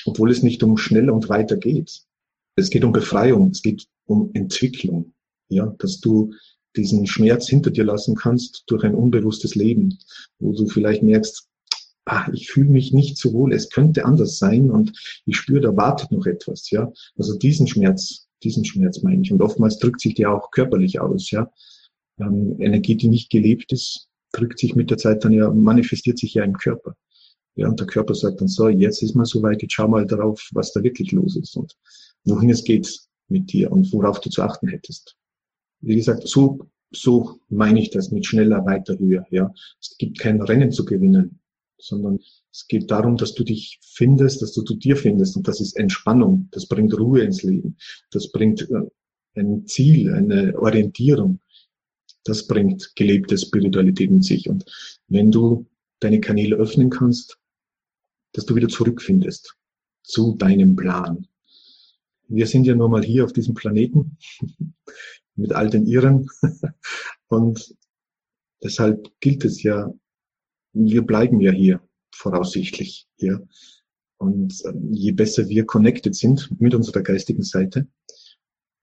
obwohl 0.06 0.30
es 0.30 0.44
nicht 0.44 0.62
um 0.62 0.78
schneller 0.78 1.14
und 1.14 1.30
weiter 1.30 1.58
geht. 1.58 2.06
Es 2.56 2.69
geht 2.69 2.84
um 2.84 2.92
Befreiung, 2.92 3.52
es 3.52 3.62
geht 3.62 3.88
um 4.06 4.31
Entwicklung. 4.34 5.13
Ja, 5.50 5.75
dass 5.80 6.00
du 6.00 6.34
diesen 6.75 7.06
Schmerz 7.06 7.48
hinter 7.48 7.72
dir 7.72 7.84
lassen 7.84 8.16
kannst 8.16 8.63
durch 8.68 8.84
ein 8.84 8.96
unbewusstes 8.96 9.56
Leben, 9.56 9.98
wo 10.40 10.54
du 10.54 10.68
vielleicht 10.68 11.04
merkst, 11.04 11.48
ah, 12.06 12.28
ich 12.34 12.50
fühle 12.50 12.69
mich 12.69 12.94
nicht 12.94 13.18
so 13.18 13.34
wohl, 13.34 13.54
es 13.54 13.69
könnte 13.69 14.06
anders 14.06 14.38
sein 14.38 14.72
und 14.72 14.92
ich 15.25 15.38
spüre, 15.38 15.62
da 15.62 15.75
wartet 15.75 16.12
noch 16.12 16.25
etwas, 16.25 16.69
ja. 16.72 16.92
Also 17.18 17.38
diesen 17.38 17.68
Schmerz, 17.68 18.28
diesen 18.44 18.66
Schmerz 18.66 19.01
meine 19.01 19.22
ich. 19.22 19.31
Und 19.31 19.42
oftmals 19.42 19.80
drückt 19.80 20.01
sich 20.01 20.16
der 20.16 20.31
auch 20.31 20.51
körperlich 20.51 21.00
aus, 21.00 21.31
ja. 21.31 21.51
Ähm, 22.19 22.56
Energie, 22.60 22.96
die 22.96 23.08
nicht 23.08 23.30
gelebt 23.30 23.72
ist, 23.72 24.08
drückt 24.31 24.60
sich 24.60 24.75
mit 24.75 24.90
der 24.90 24.98
Zeit 24.98 25.24
dann 25.25 25.31
ja, 25.31 25.50
manifestiert 25.50 26.18
sich 26.18 26.34
ja 26.34 26.44
im 26.44 26.58
Körper. 26.58 26.96
Ja, 27.56 27.69
und 27.69 27.80
der 27.80 27.88
Körper 27.88 28.16
sagt 28.16 28.42
dann 28.42 28.48
so, 28.48 28.68
jetzt 28.68 29.01
ist 29.01 29.15
mal 29.15 29.25
soweit, 29.25 29.62
jetzt 29.62 29.74
schau 29.74 29.88
mal 29.88 30.06
darauf, 30.06 30.50
was 30.51 30.74
da 30.74 30.84
wirklich 30.84 31.12
los 31.13 31.38
ist 31.38 31.56
und 31.56 31.75
wohin 32.25 32.50
es 32.50 32.63
geht 32.63 33.01
mit 33.27 33.51
dir 33.51 33.72
und 33.72 33.91
worauf 33.94 34.20
du 34.20 34.29
zu 34.29 34.44
achten 34.44 34.67
hättest. 34.67 35.15
Wie 35.82 35.96
gesagt, 35.96 36.27
so, 36.27 36.67
so 36.91 37.39
meine 37.50 37.79
ich 37.79 37.89
das 37.89 38.12
mit 38.12 38.25
schneller, 38.25 38.65
weiter, 38.65 38.98
höher, 38.98 39.25
ja. 39.32 39.53
Es 39.79 39.98
gibt 39.98 40.20
kein 40.20 40.41
Rennen 40.41 40.72
zu 40.72 40.86
gewinnen 40.86 41.39
sondern 41.77 42.20
es 42.51 42.67
geht 42.67 42.89
darum, 42.91 43.17
dass 43.17 43.34
du 43.34 43.44
dich 43.44 43.79
findest, 43.82 44.41
dass 44.41 44.53
du 44.53 44.62
zu 44.62 44.75
dir 44.75 44.96
findest 44.96 45.36
und 45.36 45.48
das 45.48 45.62
ist 45.62 45.77
Entspannung, 45.77 46.48
das 46.51 46.67
bringt 46.67 46.98
Ruhe 46.98 47.22
ins 47.22 47.44
Leben, 47.44 47.77
das 48.12 48.32
bringt 48.32 48.70
äh, 48.70 49.39
ein 49.39 49.65
Ziel, 49.67 50.13
eine 50.13 50.58
Orientierung, 50.58 51.39
das 52.24 52.48
bringt 52.48 52.96
gelebte 52.96 53.38
Spiritualität 53.38 54.10
in 54.10 54.22
sich 54.22 54.50
und 54.50 54.65
wenn 55.08 55.32
du 55.32 55.65
deine 56.00 56.20
Kanäle 56.20 56.55
öffnen 56.55 56.89
kannst, 56.89 57.38
dass 58.34 58.46
du 58.46 58.55
wieder 58.55 58.67
zurückfindest 58.67 59.55
zu 60.03 60.36
deinem 60.36 60.75
Plan. 60.75 61.27
Wir 62.27 62.48
sind 62.48 62.65
ja 62.65 62.75
nur 62.75 62.89
mal 62.89 63.03
hier 63.03 63.25
auf 63.25 63.34
diesem 63.34 63.53
Planeten 63.53 64.17
mit 65.36 65.53
all 65.53 65.70
den 65.70 65.86
Irren 65.86 66.29
und 67.27 67.75
deshalb 68.63 69.12
gilt 69.20 69.46
es 69.46 69.62
ja 69.63 69.94
wir 70.75 71.03
bleiben 71.03 71.39
ja 71.39 71.51
hier 71.51 71.82
voraussichtlich 72.13 73.08
hier. 73.15 73.48
Und 74.17 74.62
ähm, 74.65 74.94
je 74.94 75.12
besser 75.12 75.48
wir 75.50 75.65
connected 75.65 76.15
sind 76.15 76.50
mit 76.60 76.75
unserer 76.75 77.01
geistigen 77.01 77.44
Seite, 77.44 77.88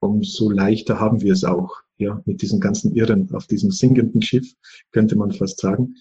umso 0.00 0.50
leichter 0.50 0.98
haben 0.98 1.20
wir 1.20 1.32
es 1.32 1.44
auch, 1.44 1.82
ja, 1.96 2.20
mit 2.26 2.42
diesen 2.42 2.60
ganzen 2.60 2.94
Irren 2.94 3.30
auf 3.32 3.46
diesem 3.46 3.70
sinkenden 3.70 4.22
Schiff, 4.22 4.52
könnte 4.90 5.16
man 5.16 5.32
fast 5.32 5.60
sagen. 5.60 5.96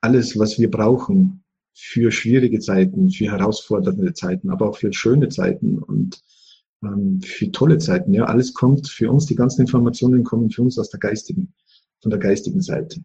Alles, 0.00 0.38
was 0.38 0.58
wir 0.58 0.70
brauchen 0.70 1.42
für 1.80 2.10
schwierige 2.10 2.58
Zeiten, 2.58 3.10
für 3.10 3.30
herausfordernde 3.30 4.12
Zeiten, 4.12 4.50
aber 4.50 4.68
auch 4.68 4.76
für 4.76 4.92
schöne 4.92 5.28
Zeiten 5.28 5.78
und 5.78 6.20
ähm, 6.82 7.20
für 7.22 7.52
tolle 7.52 7.78
Zeiten, 7.78 8.12
ja, 8.12 8.24
alles 8.24 8.52
kommt 8.52 8.88
für 8.88 9.10
uns, 9.12 9.26
die 9.26 9.36
ganzen 9.36 9.60
Informationen 9.60 10.24
kommen 10.24 10.50
für 10.50 10.62
uns 10.62 10.76
aus 10.76 10.90
der 10.90 10.98
geistigen, 10.98 11.54
von 12.02 12.10
der 12.10 12.18
geistigen 12.18 12.60
Seite. 12.60 13.04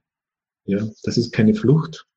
Ja, 0.66 0.90
das 1.04 1.18
ist 1.18 1.32
keine 1.32 1.54
Flucht 1.54 2.08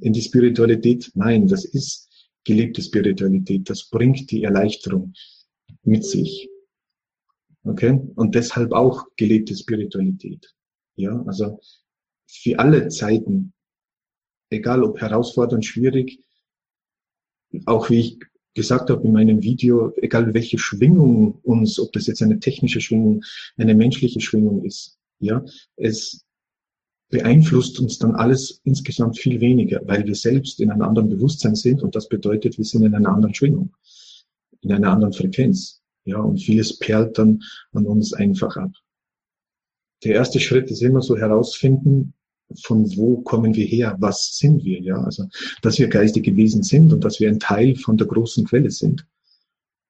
in 0.00 0.12
die 0.12 0.22
Spiritualität. 0.22 1.12
Nein, 1.14 1.46
das 1.46 1.64
ist 1.64 2.10
gelebte 2.44 2.82
Spiritualität. 2.82 3.70
Das 3.70 3.88
bringt 3.88 4.30
die 4.32 4.42
Erleichterung 4.42 5.12
mit 5.82 6.04
sich. 6.04 6.48
Okay? 7.62 8.00
Und 8.16 8.34
deshalb 8.34 8.72
auch 8.72 9.06
gelebte 9.16 9.56
Spiritualität. 9.56 10.52
Ja, 10.96 11.22
also 11.26 11.60
für 12.26 12.58
alle 12.58 12.88
Zeiten, 12.88 13.52
egal 14.50 14.82
ob 14.82 15.00
herausfordernd, 15.00 15.64
schwierig, 15.64 16.20
auch 17.64 17.90
wie 17.90 18.00
ich 18.00 18.18
gesagt 18.54 18.90
habe 18.90 19.06
in 19.06 19.12
meinem 19.12 19.42
Video, 19.42 19.92
egal 19.96 20.32
welche 20.34 20.58
Schwingung 20.58 21.38
uns, 21.42 21.78
ob 21.78 21.92
das 21.92 22.06
jetzt 22.06 22.22
eine 22.22 22.40
technische 22.40 22.80
Schwingung, 22.80 23.22
eine 23.56 23.74
menschliche 23.74 24.20
Schwingung 24.20 24.64
ist, 24.64 24.98
ja, 25.20 25.44
es 25.76 26.24
beeinflusst 27.08 27.78
uns 27.78 27.98
dann 27.98 28.14
alles 28.14 28.60
insgesamt 28.64 29.18
viel 29.18 29.40
weniger, 29.40 29.80
weil 29.86 30.04
wir 30.06 30.14
selbst 30.14 30.60
in 30.60 30.70
einem 30.70 30.82
anderen 30.82 31.08
Bewusstsein 31.08 31.54
sind 31.54 31.82
und 31.82 31.94
das 31.94 32.08
bedeutet, 32.08 32.58
wir 32.58 32.64
sind 32.64 32.84
in 32.84 32.94
einer 32.94 33.10
anderen 33.10 33.34
Schwingung, 33.34 33.74
in 34.62 34.72
einer 34.72 34.90
anderen 34.90 35.12
Frequenz. 35.12 35.82
Ja, 36.04 36.20
und 36.20 36.38
vieles 36.38 36.78
perlt 36.78 37.18
dann 37.18 37.42
an 37.72 37.84
uns 37.86 38.12
einfach 38.12 38.56
ab. 38.56 38.70
Der 40.04 40.14
erste 40.14 40.38
Schritt 40.38 40.70
ist 40.70 40.82
immer 40.82 41.02
so 41.02 41.16
herausfinden, 41.16 42.14
von 42.62 42.96
wo 42.96 43.22
kommen 43.22 43.54
wir 43.54 43.66
her, 43.66 43.96
was 43.98 44.36
sind 44.38 44.64
wir, 44.64 44.80
ja, 44.80 45.00
also, 45.02 45.28
dass 45.62 45.78
wir 45.78 45.88
geistige 45.88 46.36
Wesen 46.36 46.62
sind 46.62 46.92
und 46.92 47.04
dass 47.04 47.20
wir 47.20 47.28
ein 47.28 47.40
Teil 47.40 47.76
von 47.76 47.96
der 47.96 48.06
großen 48.06 48.44
Quelle 48.46 48.70
sind. 48.70 49.06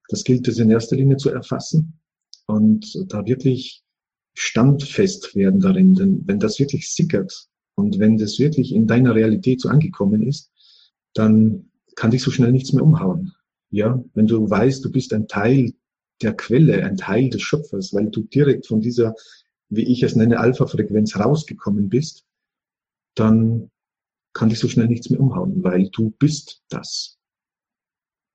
Das 0.09 0.25
gilt 0.25 0.49
es 0.49 0.59
in 0.59 0.71
erster 0.71 0.97
Linie 0.97 1.17
zu 1.17 1.31
erfassen 1.31 1.99
und 2.47 3.05
da 3.09 3.27
wirklich 3.27 3.83
standfest 4.35 5.35
werden 5.35 5.61
darin. 5.61 5.95
Denn 5.95 6.23
wenn 6.27 6.39
das 6.39 6.59
wirklich 6.59 6.93
sickert 6.93 7.49
und 7.75 7.99
wenn 7.99 8.19
das 8.19 8.39
wirklich 8.39 8.73
in 8.73 8.87
deiner 8.87 9.15
Realität 9.15 9.61
so 9.61 9.69
angekommen 9.69 10.23
ist, 10.23 10.51
dann 11.15 11.71
kann 11.97 12.11
dich 12.11 12.23
so 12.23 12.31
schnell 12.31 12.53
nichts 12.53 12.73
mehr 12.73 12.85
umhauen. 12.85 13.33
Ja, 13.71 14.03
wenn 14.15 14.27
du 14.27 14.49
weißt, 14.49 14.85
du 14.85 14.93
bist 14.93 15.13
ein 15.13 15.27
Teil 15.27 15.73
der 16.23 16.35
Quelle, 16.35 16.85
ein 16.85 16.97
Teil 16.97 17.31
des 17.31 17.43
Schöpfers, 17.43 17.93
weil 17.93 18.11
du 18.11 18.23
direkt 18.23 18.67
von 18.67 18.81
dieser, 18.81 19.15
wie 19.69 19.83
ich 19.83 20.03
es 20.03 20.15
nenne, 20.15 20.39
Alpha-Frequenz 20.39 21.19
rausgekommen 21.19 21.89
bist, 21.89 22.26
dann 23.17 23.71
kann 24.33 24.51
dich 24.51 24.59
so 24.59 24.69
schnell 24.69 24.87
nichts 24.87 25.11
mehr 25.11 25.21
umhauen, 25.21 25.65
weil 25.65 25.89
du 25.89 26.11
bist 26.19 26.63
das. 26.69 27.19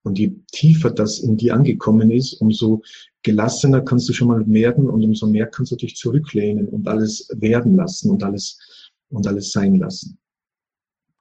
Und 0.04 0.18
je 0.18 0.34
tiefer 0.52 0.90
das 0.90 1.20
in 1.20 1.38
dir 1.38 1.54
angekommen 1.54 2.10
ist, 2.10 2.34
umso 2.42 2.82
gelassener 3.22 3.82
kannst 3.82 4.10
du 4.10 4.14
schon 4.14 4.30
mal 4.30 4.48
werden 4.52 4.90
und 4.90 5.04
umso 5.04 5.28
mehr 5.28 5.46
kannst 5.46 5.72
du 5.72 5.76
dich 5.76 5.96
zurücklehnen 5.96 6.68
und 6.68 6.88
alles 6.88 7.30
werden 7.34 7.76
lassen 7.76 8.10
und 8.10 8.24
alles, 8.24 8.58
und 9.10 9.28
alles 9.28 9.52
sein 9.52 9.76
lassen. 9.76 10.18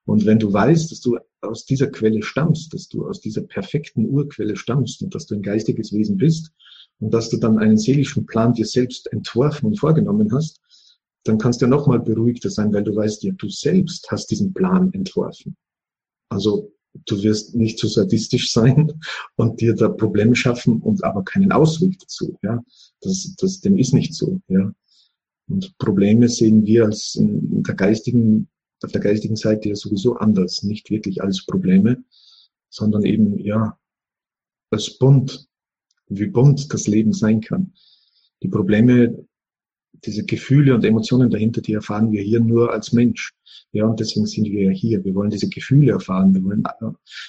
Und 0.06 0.24
wenn 0.24 0.38
du 0.38 0.50
weißt, 0.50 0.90
dass 0.90 1.00
du 1.00 1.18
aus 1.42 1.66
dieser 1.66 1.88
Quelle 1.88 2.22
stammst, 2.22 2.72
dass 2.72 2.88
du 2.88 3.06
aus 3.06 3.20
dieser 3.20 3.42
perfekten 3.42 4.06
Urquelle 4.06 4.56
stammst 4.56 5.02
und 5.02 5.14
dass 5.14 5.26
du 5.26 5.34
ein 5.34 5.42
geistiges 5.42 5.92
Wesen 5.92 6.16
bist 6.16 6.52
und 7.00 7.12
dass 7.12 7.28
du 7.28 7.36
dann 7.36 7.58
einen 7.58 7.78
seelischen 7.78 8.26
Plan 8.26 8.54
dir 8.54 8.66
selbst 8.66 9.12
entworfen 9.12 9.66
und 9.66 9.78
vorgenommen 9.78 10.32
hast, 10.32 10.60
dann 11.24 11.38
kannst 11.38 11.60
du 11.60 11.66
ja 11.66 11.70
nochmal 11.70 12.00
beruhigter 12.00 12.50
sein, 12.50 12.72
weil 12.72 12.84
du 12.84 12.94
weißt, 12.94 13.22
ja, 13.24 13.32
du 13.32 13.48
selbst 13.48 14.10
hast 14.10 14.26
diesen 14.30 14.54
Plan 14.54 14.92
entworfen. 14.92 15.56
Also 16.30 16.72
du 17.06 17.22
wirst 17.22 17.54
nicht 17.54 17.78
zu 17.78 17.86
so 17.88 18.02
sadistisch 18.02 18.52
sein 18.52 18.92
und 19.36 19.60
dir 19.60 19.74
da 19.74 19.88
Probleme 19.88 20.34
schaffen 20.34 20.80
und 20.80 21.04
aber 21.04 21.24
keinen 21.24 21.52
Ausweg 21.52 21.98
dazu. 21.98 22.38
Ja, 22.42 22.62
das, 23.00 23.34
das 23.38 23.60
dem 23.60 23.76
ist 23.76 23.92
nicht 23.92 24.14
so. 24.14 24.40
Ja, 24.48 24.72
und 25.48 25.76
Probleme 25.78 26.28
sehen 26.28 26.64
wir 26.64 26.86
als 26.86 27.16
in 27.16 27.62
der 27.62 27.74
geistigen, 27.74 28.48
auf 28.82 28.92
der 28.92 29.00
geistigen 29.00 29.36
Seite 29.36 29.68
ja 29.68 29.74
sowieso 29.74 30.16
anders, 30.16 30.62
nicht 30.62 30.90
wirklich 30.90 31.22
als 31.22 31.44
Probleme, 31.44 32.02
sondern 32.70 33.04
eben 33.04 33.38
ja 33.38 33.76
als 34.70 34.96
bunt, 34.96 35.48
wie 36.06 36.26
bunt 36.26 36.72
das 36.72 36.86
Leben 36.86 37.12
sein 37.12 37.40
kann. 37.40 37.72
Die 38.42 38.48
Probleme 38.48 39.26
diese 40.04 40.24
Gefühle 40.24 40.74
und 40.74 40.84
Emotionen 40.84 41.30
dahinter, 41.30 41.60
die 41.60 41.74
erfahren 41.74 42.10
wir 42.12 42.22
hier 42.22 42.40
nur 42.40 42.72
als 42.72 42.92
Mensch. 42.92 43.32
Ja, 43.72 43.86
und 43.86 44.00
deswegen 44.00 44.26
sind 44.26 44.46
wir 44.46 44.64
ja 44.64 44.70
hier. 44.70 45.04
Wir 45.04 45.14
wollen 45.14 45.30
diese 45.30 45.48
Gefühle 45.48 45.92
erfahren. 45.92 46.34
Wir 46.34 46.42
wollen 46.42 46.64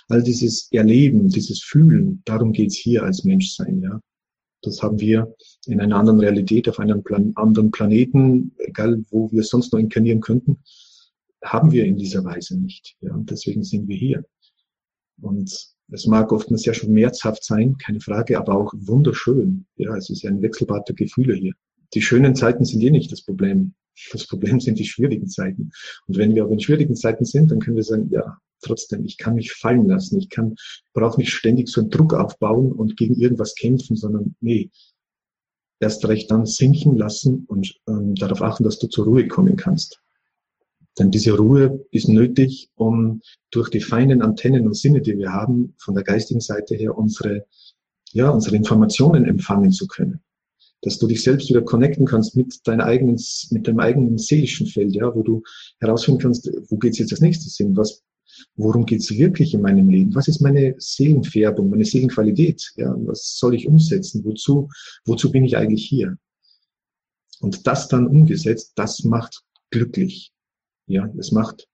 all 0.08 0.24
dieses 0.24 0.72
Erleben, 0.72 1.30
dieses 1.30 1.62
Fühlen. 1.62 2.22
Darum 2.26 2.52
geht's 2.52 2.76
hier 2.76 3.04
als 3.04 3.24
Mensch 3.24 3.54
sein. 3.54 3.82
Ja, 3.82 4.00
das 4.64 4.82
haben 4.82 5.00
wir 5.00 5.36
in 5.68 5.80
einer 5.80 5.98
anderen 5.98 6.20
Realität, 6.20 6.68
auf 6.68 6.80
einem 6.80 7.04
Plan 7.04 7.32
anderen 7.36 7.72
Planeten, 7.72 8.56
egal 8.58 9.04
wo 9.10 9.32
wir 9.32 9.44
sonst 9.44 9.74
noch 9.74 9.80
inkarnieren 9.80 10.22
könnten, 10.22 10.60
haben 11.44 11.72
wir 11.72 11.86
in 11.86 11.98
dieser 11.98 12.24
Weise 12.24 12.60
nicht. 12.60 12.96
Ja, 13.02 13.14
und 13.14 13.30
deswegen 13.30 13.64
sind 13.64 13.88
wir 13.88 13.98
hier. 13.98 14.26
Und 15.22 15.76
es 15.94 16.08
mag 16.08 16.32
oftmals 16.32 16.64
schon 16.64 16.74
schmerzhaft 16.74 17.44
sein, 17.44 17.78
keine 17.78 18.00
Frage, 18.00 18.40
aber 18.40 18.56
auch 18.56 18.74
wunderschön. 18.76 19.66
Ja, 19.76 19.96
es 19.96 20.10
ist 20.10 20.24
ja 20.24 20.32
ein 20.32 20.42
Wechselbad 20.42 20.88
der 20.88 20.96
Gefühle 20.96 21.36
hier 21.36 21.54
die 21.94 22.02
schönen 22.02 22.36
Zeiten 22.36 22.66
sind 22.66 22.82
eh 22.82 22.92
nicht 22.92 23.12
das 23.12 23.22
Problem. 23.22 23.74
Das 24.12 24.26
Problem 24.26 24.60
sind 24.60 24.80
die 24.80 24.86
schwierigen 24.86 25.28
Zeiten. 25.28 25.72
Und 26.08 26.18
wenn 26.18 26.34
wir 26.36 26.44
aber 26.44 26.54
in 26.54 26.60
schwierigen 26.60 26.96
Zeiten 26.96 27.26
sind, 27.26 27.52
dann 27.52 27.60
können 27.60 27.76
wir 27.76 27.84
sagen, 27.84 28.10
ja, 28.10 28.38
trotzdem, 28.62 29.06
ich 29.06 29.18
kann 29.18 29.36
mich 29.36 29.52
fallen 29.52 29.88
lassen. 29.88 30.18
Ich 30.20 30.30
kann, 30.30 30.56
brauche 30.94 31.20
nicht 31.20 31.34
ständig 31.34 31.70
so 31.70 31.82
einen 31.82 31.90
Druck 31.90 32.14
aufbauen 32.14 32.72
und 32.72 32.96
gegen 32.96 33.16
irgendwas 33.16 33.56
kämpfen, 33.56 33.96
sondern 33.96 34.36
nee, 34.40 34.70
erst 35.80 36.08
recht 36.08 36.32
dann 36.32 36.46
sinken 36.46 36.98
lassen 36.98 37.46
und 37.48 37.76
ähm, 37.88 38.16
darauf 38.16 38.42
achten, 38.42 38.64
dass 38.64 38.80
du 38.80 38.88
zur 38.88 39.06
Ruhe 39.06 39.28
kommen 39.28 39.56
kannst. 39.56 40.00
Denn 41.00 41.10
diese 41.10 41.36
Ruhe 41.36 41.86
ist 41.92 42.10
nötig, 42.10 42.70
um 42.76 43.22
durch 43.50 43.70
die 43.70 43.80
feinen 43.82 44.22
Antennen 44.22 44.68
und 44.68 44.76
Sinne, 44.76 45.02
die 45.02 45.18
wir 45.18 45.32
haben, 45.32 45.74
von 45.78 45.96
der 45.96 46.04
geistigen 46.04 46.42
Seite 46.42 46.76
her 46.76 46.98
unsere, 46.98 47.46
ja, 48.12 48.30
unsere 48.30 48.56
Informationen 48.56 49.26
empfangen 49.26 49.72
zu 49.72 49.88
können 49.88 50.22
dass 50.82 50.98
du 50.98 51.08
dich 51.08 51.24
selbst 51.24 51.50
wieder 51.50 51.62
connecten 51.62 52.06
kannst 52.06 52.36
mit 52.36 52.66
deinem 52.68 52.82
eigenen, 52.82 53.22
mit 53.52 53.68
deinem 53.68 53.80
eigenen 53.80 54.18
seelischen 54.18 54.68
Feld, 54.68 54.96
ja, 54.96 55.14
wo 55.14 55.24
du 55.24 55.44
herausfinden 55.80 56.22
kannst, 56.22 56.52
wo 56.70 56.78
geht's 56.78 56.98
jetzt 56.98 57.12
als 57.12 57.22
nächstes 57.22 57.58
hin, 57.58 57.76
was, 57.76 58.04
worum 58.56 58.86
geht's 58.86 59.12
wirklich 59.12 59.54
in 59.54 59.62
meinem 59.62 59.90
Leben, 59.90 60.16
was 60.16 60.28
ist 60.28 60.42
meine 60.42 60.76
Seelenfärbung, 60.78 61.70
meine 61.70 61.86
Seelenqualität, 61.86 62.72
ja, 62.78 62.96
was 63.06 63.38
soll 63.38 63.56
ich 63.56 63.68
umsetzen, 63.68 64.24
wozu, 64.26 64.70
wozu 65.06 65.32
bin 65.32 65.46
ich 65.46 65.58
eigentlich 65.58 65.86
hier? 65.86 66.18
Und 67.40 67.66
das 67.68 67.88
dann 67.88 68.08
umgesetzt, 68.08 68.74
das 68.76 69.04
macht 69.04 69.44
glücklich, 69.70 70.32
ja, 70.88 71.12
es 71.18 71.32
macht 71.32 71.68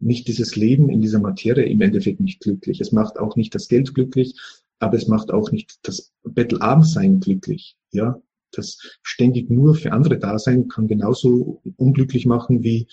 nicht 0.00 0.28
dieses 0.28 0.56
Leben 0.56 0.88
in 0.88 1.00
dieser 1.00 1.20
Materie 1.20 1.66
im 1.66 1.80
Endeffekt 1.82 2.20
nicht 2.20 2.40
glücklich. 2.40 2.80
Es 2.80 2.90
macht 2.90 3.18
auch 3.18 3.36
nicht 3.36 3.54
das 3.54 3.68
Geld 3.68 3.94
glücklich, 3.94 4.34
aber 4.78 4.96
es 4.96 5.06
macht 5.06 5.30
auch 5.30 5.52
nicht 5.52 5.78
das 5.82 6.10
Bettelarmsein 6.22 7.20
glücklich. 7.20 7.76
Ja, 7.92 8.20
das 8.52 8.78
ständig 9.02 9.50
nur 9.50 9.74
für 9.74 9.92
andere 9.92 10.18
da 10.18 10.38
sein 10.38 10.68
kann 10.68 10.88
genauso 10.88 11.62
unglücklich 11.76 12.26
machen 12.26 12.62
wie 12.62 12.88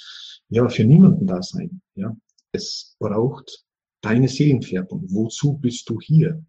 ja 0.49 0.67
für 0.69 0.83
niemanden 0.83 1.27
da 1.27 1.41
sein. 1.41 1.81
Ja, 1.95 2.15
es 2.51 2.95
braucht 2.99 3.65
deine 4.01 4.27
Seelenfärbung. 4.27 5.05
Wozu 5.09 5.53
bist 5.57 5.89
du 5.89 5.99
hier? 5.99 6.43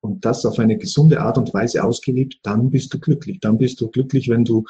Und 0.00 0.24
das 0.24 0.46
auf 0.46 0.58
eine 0.58 0.78
gesunde 0.78 1.20
Art 1.20 1.38
und 1.38 1.52
Weise 1.52 1.82
ausgelebt, 1.82 2.38
dann 2.42 2.70
bist 2.70 2.94
du 2.94 3.00
glücklich. 3.00 3.40
Dann 3.40 3.58
bist 3.58 3.80
du 3.80 3.88
glücklich, 3.88 4.28
wenn 4.28 4.44
du 4.44 4.64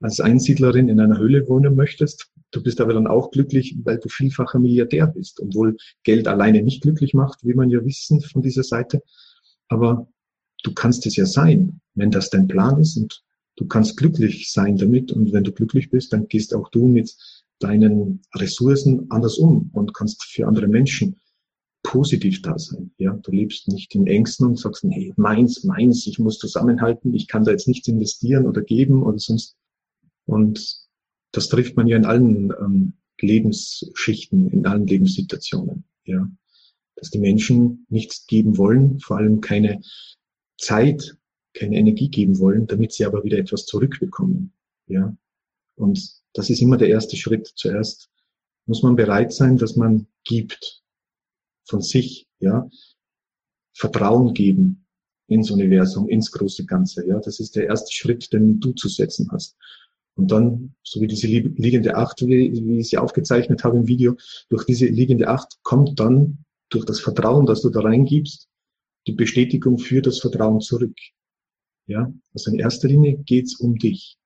als 0.00 0.20
Einsiedlerin 0.20 0.88
in 0.88 1.00
einer 1.00 1.18
Höhle 1.18 1.48
wohnen 1.48 1.74
möchtest. 1.74 2.30
Du 2.50 2.62
bist 2.62 2.80
aber 2.80 2.92
dann 2.92 3.06
auch 3.06 3.30
glücklich, 3.30 3.76
weil 3.82 3.98
du 3.98 4.08
vielfacher 4.08 4.58
Milliardär 4.58 5.06
bist. 5.06 5.40
Obwohl 5.40 5.76
Geld 6.02 6.28
alleine 6.28 6.62
nicht 6.62 6.82
glücklich 6.82 7.14
macht, 7.14 7.44
wie 7.44 7.54
man 7.54 7.70
ja 7.70 7.84
wissen 7.84 8.20
von 8.20 8.42
dieser 8.42 8.62
Seite. 8.62 9.02
Aber 9.68 10.06
du 10.62 10.74
kannst 10.74 11.06
es 11.06 11.16
ja 11.16 11.24
sein, 11.24 11.80
wenn 11.94 12.10
das 12.10 12.28
dein 12.28 12.46
Plan 12.46 12.78
ist 12.78 12.96
und 12.96 13.23
du 13.56 13.66
kannst 13.66 13.96
glücklich 13.96 14.50
sein 14.50 14.76
damit 14.76 15.12
und 15.12 15.32
wenn 15.32 15.44
du 15.44 15.52
glücklich 15.52 15.90
bist, 15.90 16.12
dann 16.12 16.28
gehst 16.28 16.54
auch 16.54 16.68
du 16.70 16.86
mit 16.86 17.14
deinen 17.60 18.22
Ressourcen 18.34 19.10
anders 19.10 19.38
um 19.38 19.70
und 19.72 19.94
kannst 19.94 20.24
für 20.24 20.46
andere 20.46 20.66
Menschen 20.66 21.16
positiv 21.82 22.42
da 22.42 22.58
sein. 22.58 22.90
Ja, 22.98 23.12
du 23.12 23.30
lebst 23.30 23.68
nicht 23.68 23.94
in 23.94 24.06
Ängsten 24.06 24.46
und 24.48 24.58
sagst, 24.58 24.84
hey, 24.88 25.12
meins, 25.16 25.64
meins, 25.64 26.06
ich 26.06 26.18
muss 26.18 26.38
zusammenhalten, 26.38 27.14
ich 27.14 27.28
kann 27.28 27.44
da 27.44 27.52
jetzt 27.52 27.68
nichts 27.68 27.88
investieren 27.88 28.46
oder 28.46 28.62
geben 28.62 29.02
oder 29.02 29.18
sonst. 29.18 29.56
Und 30.26 30.78
das 31.32 31.48
trifft 31.48 31.76
man 31.76 31.86
ja 31.86 31.96
in 31.96 32.06
allen 32.06 32.52
ähm, 32.58 32.92
Lebensschichten, 33.20 34.50
in 34.50 34.66
allen 34.66 34.86
Lebenssituationen. 34.86 35.84
Ja, 36.06 36.28
dass 36.96 37.10
die 37.10 37.18
Menschen 37.18 37.86
nichts 37.88 38.26
geben 38.26 38.56
wollen, 38.56 39.00
vor 39.00 39.18
allem 39.18 39.40
keine 39.40 39.80
Zeit, 40.58 41.16
keine 41.54 41.76
Energie 41.76 42.08
geben 42.08 42.38
wollen, 42.38 42.66
damit 42.66 42.92
sie 42.92 43.04
aber 43.04 43.24
wieder 43.24 43.38
etwas 43.38 43.64
zurückbekommen. 43.64 44.52
Ja. 44.86 45.16
Und 45.76 46.22
das 46.34 46.50
ist 46.50 46.60
immer 46.60 46.76
der 46.76 46.88
erste 46.88 47.16
Schritt. 47.16 47.52
Zuerst 47.54 48.10
muss 48.66 48.82
man 48.82 48.96
bereit 48.96 49.32
sein, 49.32 49.56
dass 49.56 49.76
man 49.76 50.06
gibt 50.24 50.82
von 51.64 51.80
sich, 51.80 52.28
ja. 52.40 52.68
Vertrauen 53.72 54.34
geben 54.34 54.86
ins 55.26 55.50
Universum, 55.50 56.08
ins 56.08 56.30
große 56.30 56.66
Ganze, 56.66 57.06
ja. 57.06 57.18
Das 57.20 57.40
ist 57.40 57.56
der 57.56 57.66
erste 57.66 57.92
Schritt, 57.92 58.32
den 58.32 58.60
du 58.60 58.72
zu 58.72 58.88
setzen 58.88 59.28
hast. 59.30 59.56
Und 60.16 60.30
dann, 60.30 60.74
so 60.82 61.00
wie 61.00 61.08
diese 61.08 61.26
liegende 61.26 61.96
Acht, 61.96 62.24
wie, 62.24 62.52
wie 62.52 62.78
ich 62.78 62.88
sie 62.90 62.98
aufgezeichnet 62.98 63.64
habe 63.64 63.78
im 63.78 63.88
Video, 63.88 64.16
durch 64.48 64.64
diese 64.64 64.86
liegende 64.86 65.28
Acht 65.28 65.58
kommt 65.62 65.98
dann 65.98 66.44
durch 66.68 66.84
das 66.84 67.00
Vertrauen, 67.00 67.46
das 67.46 67.62
du 67.62 67.70
da 67.70 67.80
reingibst, 67.80 68.48
die 69.06 69.12
Bestätigung 69.12 69.78
für 69.78 70.02
das 70.02 70.20
Vertrauen 70.20 70.60
zurück. 70.60 70.96
Ja, 71.86 72.12
also 72.32 72.50
in 72.50 72.58
erster 72.58 72.88
Linie 72.88 73.18
geht's 73.18 73.56
um 73.56 73.78
dich. 73.78 74.16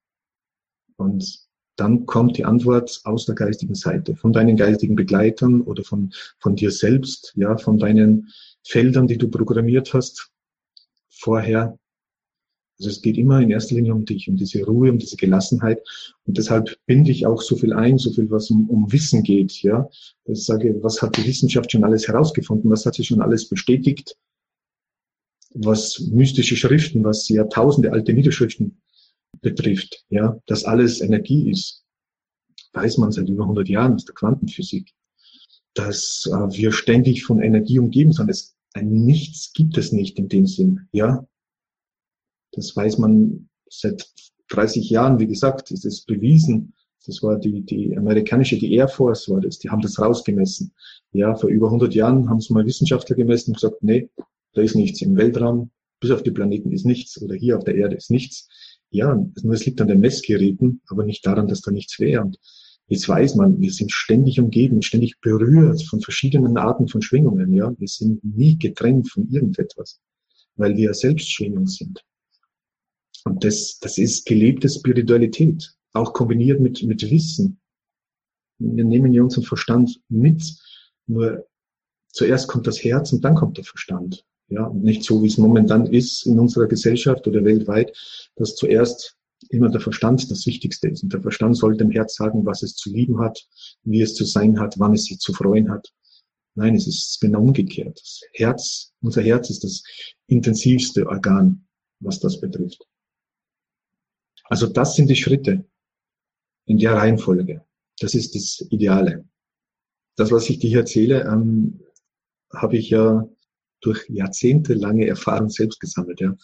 Und 0.97 1.49
dann 1.77 2.07
kommt 2.07 2.37
die 2.37 2.45
Antwort 2.45 3.00
aus 3.05 3.27
der 3.27 3.35
geistigen 3.35 3.75
Seite, 3.75 4.17
von 4.17 4.33
deinen 4.33 4.57
geistigen 4.57 4.97
Begleitern 4.97 5.62
oder 5.62 5.85
von, 5.85 6.12
von 6.41 6.57
dir 6.57 6.71
selbst, 6.71 7.33
ja, 7.37 7.57
von 7.57 7.79
deinen 7.79 8.29
Feldern, 8.65 9.07
die 9.07 9.17
du 9.17 9.29
programmiert 9.29 9.95
hast 9.95 10.31
vorher. 11.09 11.79
Also 12.79 12.91
es 12.91 13.03
geht 13.03 13.17
immer 13.17 13.41
in 13.41 13.50
erster 13.50 13.75
Linie 13.75 13.95
um 13.95 14.05
dich, 14.05 14.29
um 14.29 14.37
diese 14.37 14.65
Ruhe, 14.65 14.91
um 14.91 14.99
diese 14.99 15.17
Gelassenheit. 15.17 15.83
Und 16.27 16.38
deshalb 16.38 16.77
binde 16.87 17.11
ich 17.11 17.27
auch 17.27 17.43
so 17.43 17.57
viel 17.57 17.73
ein, 17.73 17.99
so 17.99 18.12
viel, 18.12 18.31
was 18.31 18.50
um, 18.50 18.69
um 18.71 18.93
Wissen 18.93 19.23
geht. 19.23 19.62
Ja, 19.62 19.88
ich 20.25 20.45
sage, 20.45 20.81
was 20.83 21.03
hat 21.03 21.17
die 21.17 21.27
Wissenschaft 21.27 21.73
schon 21.73 21.85
alles 21.85 22.07
herausgefunden? 22.07 22.71
Was 22.71 22.87
hat 22.87 22.95
sie 22.95 23.05
schon 23.05 23.21
alles 23.21 23.49
bestätigt? 23.49 24.17
Was 25.55 26.00
mystische 26.00 26.57
Schriften, 26.57 27.05
was 27.05 27.28
Jahrtausende 27.28 27.93
alte 27.93 28.12
Niederschriften 28.12 28.81
betrifft, 29.40 30.05
ja, 30.09 30.38
dass 30.47 30.64
alles 30.64 31.00
Energie 31.00 31.50
ist, 31.50 31.85
weiß 32.73 32.99
man 32.99 33.12
seit 33.12 33.28
über 33.28 33.45
100 33.45 33.69
Jahren 33.69 33.95
aus 33.95 34.05
der 34.05 34.14
Quantenphysik, 34.14 34.93
dass 35.75 36.26
äh, 36.26 36.57
wir 36.57 36.73
ständig 36.73 37.25
von 37.25 37.40
Energie 37.40 37.78
umgeben 37.78 38.12
sind. 38.12 38.28
Es, 38.31 38.57
ein 38.75 38.90
Nichts 38.90 39.52
gibt 39.52 39.78
es 39.78 39.93
nicht 39.93 40.19
in 40.19 40.28
dem 40.28 40.47
Sinn, 40.47 40.88
ja. 40.93 41.26
Das 42.52 42.75
weiß 42.75 42.99
man 42.99 43.49
seit 43.71 44.11
30 44.49 44.90
Jahren, 44.90 45.19
wie 45.19 45.26
gesagt, 45.26 45.71
ist 45.71 45.85
es 45.85 46.05
bewiesen. 46.05 46.75
Das 47.07 47.23
war 47.23 47.38
die, 47.38 47.62
die 47.62 47.97
amerikanische, 47.97 48.59
die 48.59 48.73
Air 48.75 48.88
Force 48.88 49.28
war 49.28 49.40
das, 49.40 49.59
die 49.59 49.71
haben 49.71 49.81
das 49.81 49.99
rausgemessen. 49.99 50.73
Ja, 51.12 51.35
vor 51.35 51.49
über 51.49 51.67
100 51.67 51.95
Jahren 51.95 52.28
haben 52.28 52.38
es 52.38 52.50
mal 52.50 52.67
Wissenschaftler 52.67 53.17
gemessen 53.17 53.50
und 53.50 53.55
gesagt, 53.55 53.83
nee, 53.83 54.11
da 54.55 54.62
ist 54.62 54.75
nichts 54.75 55.00
im 55.02 55.17
Weltraum, 55.17 55.71
bis 56.00 56.11
auf 56.11 56.23
die 56.23 56.31
Planeten 56.31 56.73
ist 56.73 56.87
nichts 56.87 57.21
oder 57.21 57.35
hier 57.35 57.57
auf 57.57 57.64
der 57.64 57.75
Erde 57.75 57.97
ist 57.97 58.11
nichts. 58.11 58.49
Ja, 58.90 59.14
nur 59.43 59.55
es 59.55 59.67
liegt 59.67 59.81
an 59.81 59.88
den 59.88 60.00
Messgeräten, 60.00 60.81
aber 60.88 61.05
nicht 61.05 61.26
daran, 61.26 61.49
dass 61.49 61.61
da 61.61 61.71
nichts 61.71 61.99
wäre. 61.99 62.23
Und 62.23 62.38
jetzt 62.87 63.09
weiß 63.09 63.35
man, 63.35 63.61
wir 63.61 63.73
sind 63.73 63.93
ständig 63.93 64.40
umgeben, 64.40 64.83
ständig 64.83 65.21
berührt 65.21 65.83
von 65.83 66.00
verschiedenen 66.00 66.57
Arten 66.57 66.88
von 66.88 67.02
Schwingungen. 67.02 67.52
Ja, 67.52 67.75
wir 67.78 67.88
sind 67.88 68.25
nie 68.25 68.59
getrennt 68.59 69.11
von 69.11 69.28
irgendetwas, 69.28 70.00
weil 70.57 70.76
wir 70.76 70.95
selbst 70.95 71.31
Schwingung 71.31 71.67
sind. 71.67 72.02
Und 73.25 73.45
das, 73.45 73.78
das 73.81 73.99
ist 73.99 74.25
gelebte 74.25 74.69
Spiritualität, 74.69 75.75
auch 75.93 76.12
kombiniert 76.14 76.61
mit, 76.61 76.83
mit 76.83 77.02
Wissen. 77.11 77.61
Wir 78.59 78.85
nehmen 78.85 79.12
ja 79.12 79.23
unseren 79.23 79.45
Verstand 79.45 80.00
mit, 80.09 80.43
nur 81.07 81.47
zuerst 82.09 82.49
kommt 82.49 82.67
das 82.67 82.83
Herz 82.83 83.12
und 83.12 83.23
dann 83.25 83.35
kommt 83.35 83.59
der 83.59 83.64
Verstand. 83.64 84.25
Ja, 84.49 84.64
und 84.64 84.83
nicht 84.83 85.05
so, 85.05 85.23
wie 85.23 85.26
es 85.26 85.37
momentan 85.37 85.87
ist 85.87 86.25
in 86.25 86.38
unserer 86.38 86.67
Gesellschaft 86.67 87.26
oder 87.26 87.45
weltweit, 87.45 87.97
dass 88.37 88.57
zuerst 88.57 89.17
immer 89.50 89.69
der 89.69 89.81
Verstand 89.81 90.31
das 90.31 90.47
Wichtigste 90.47 90.88
ist. 90.88 91.02
Und 91.02 91.12
der 91.12 91.23
Verstand 91.23 91.57
sollte 91.57 91.85
dem 91.85 91.90
Herz 91.90 92.17
sagen, 92.17 92.45
was 92.47 92.62
es 92.62 92.75
zu 92.75 92.90
lieben 92.90 93.21
hat, 93.21 93.47
wie 93.83 94.00
es 94.00 94.14
zu 94.14 94.25
sein 94.25 94.59
hat, 94.59 94.78
wann 94.78 94.95
es 94.95 95.05
sich 95.05 95.19
zu 95.19 95.33
freuen 95.33 95.71
hat. 95.71 95.93
Nein, 96.55 96.75
es 96.75 96.87
ist 96.87 97.21
genau 97.21 97.40
umgekehrt. 97.40 98.00
Das 98.00 98.21
Herz, 98.33 98.93
unser 99.00 99.23
Herz 99.23 99.50
ist 99.50 99.64
das 99.64 99.83
intensivste 100.26 101.07
Organ, 101.07 101.67
was 102.00 102.19
das 102.19 102.40
betrifft. 102.40 102.85
Also 104.45 104.67
das 104.67 104.97
sind 104.97 105.09
die 105.09 105.17
Schritte 105.17 105.64
in 106.64 106.78
der 106.78 106.95
Reihenfolge. 106.95 107.64
Das 108.00 108.14
ist 108.14 108.35
das 108.35 108.67
Ideale. 108.71 109.25
Das, 110.17 110.33
was 110.33 110.49
ich 110.50 110.59
dir 110.59 110.78
erzähle, 110.78 111.23
ähm, 111.23 111.81
habe 112.52 112.76
ich 112.76 112.90
ja 112.90 113.28
durch 113.80 114.04
jahrzehntelange 114.08 115.06
Erfahrung 115.06 115.50
selbst 115.50 115.80
gesammelt. 115.80 116.20
Ja. 116.20 116.37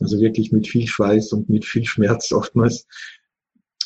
Also 0.00 0.20
wirklich 0.20 0.52
mit 0.52 0.66
viel 0.66 0.86
Schweiß 0.86 1.32
und 1.32 1.48
mit 1.48 1.64
viel 1.64 1.84
Schmerz 1.84 2.32
oftmals. 2.32 2.86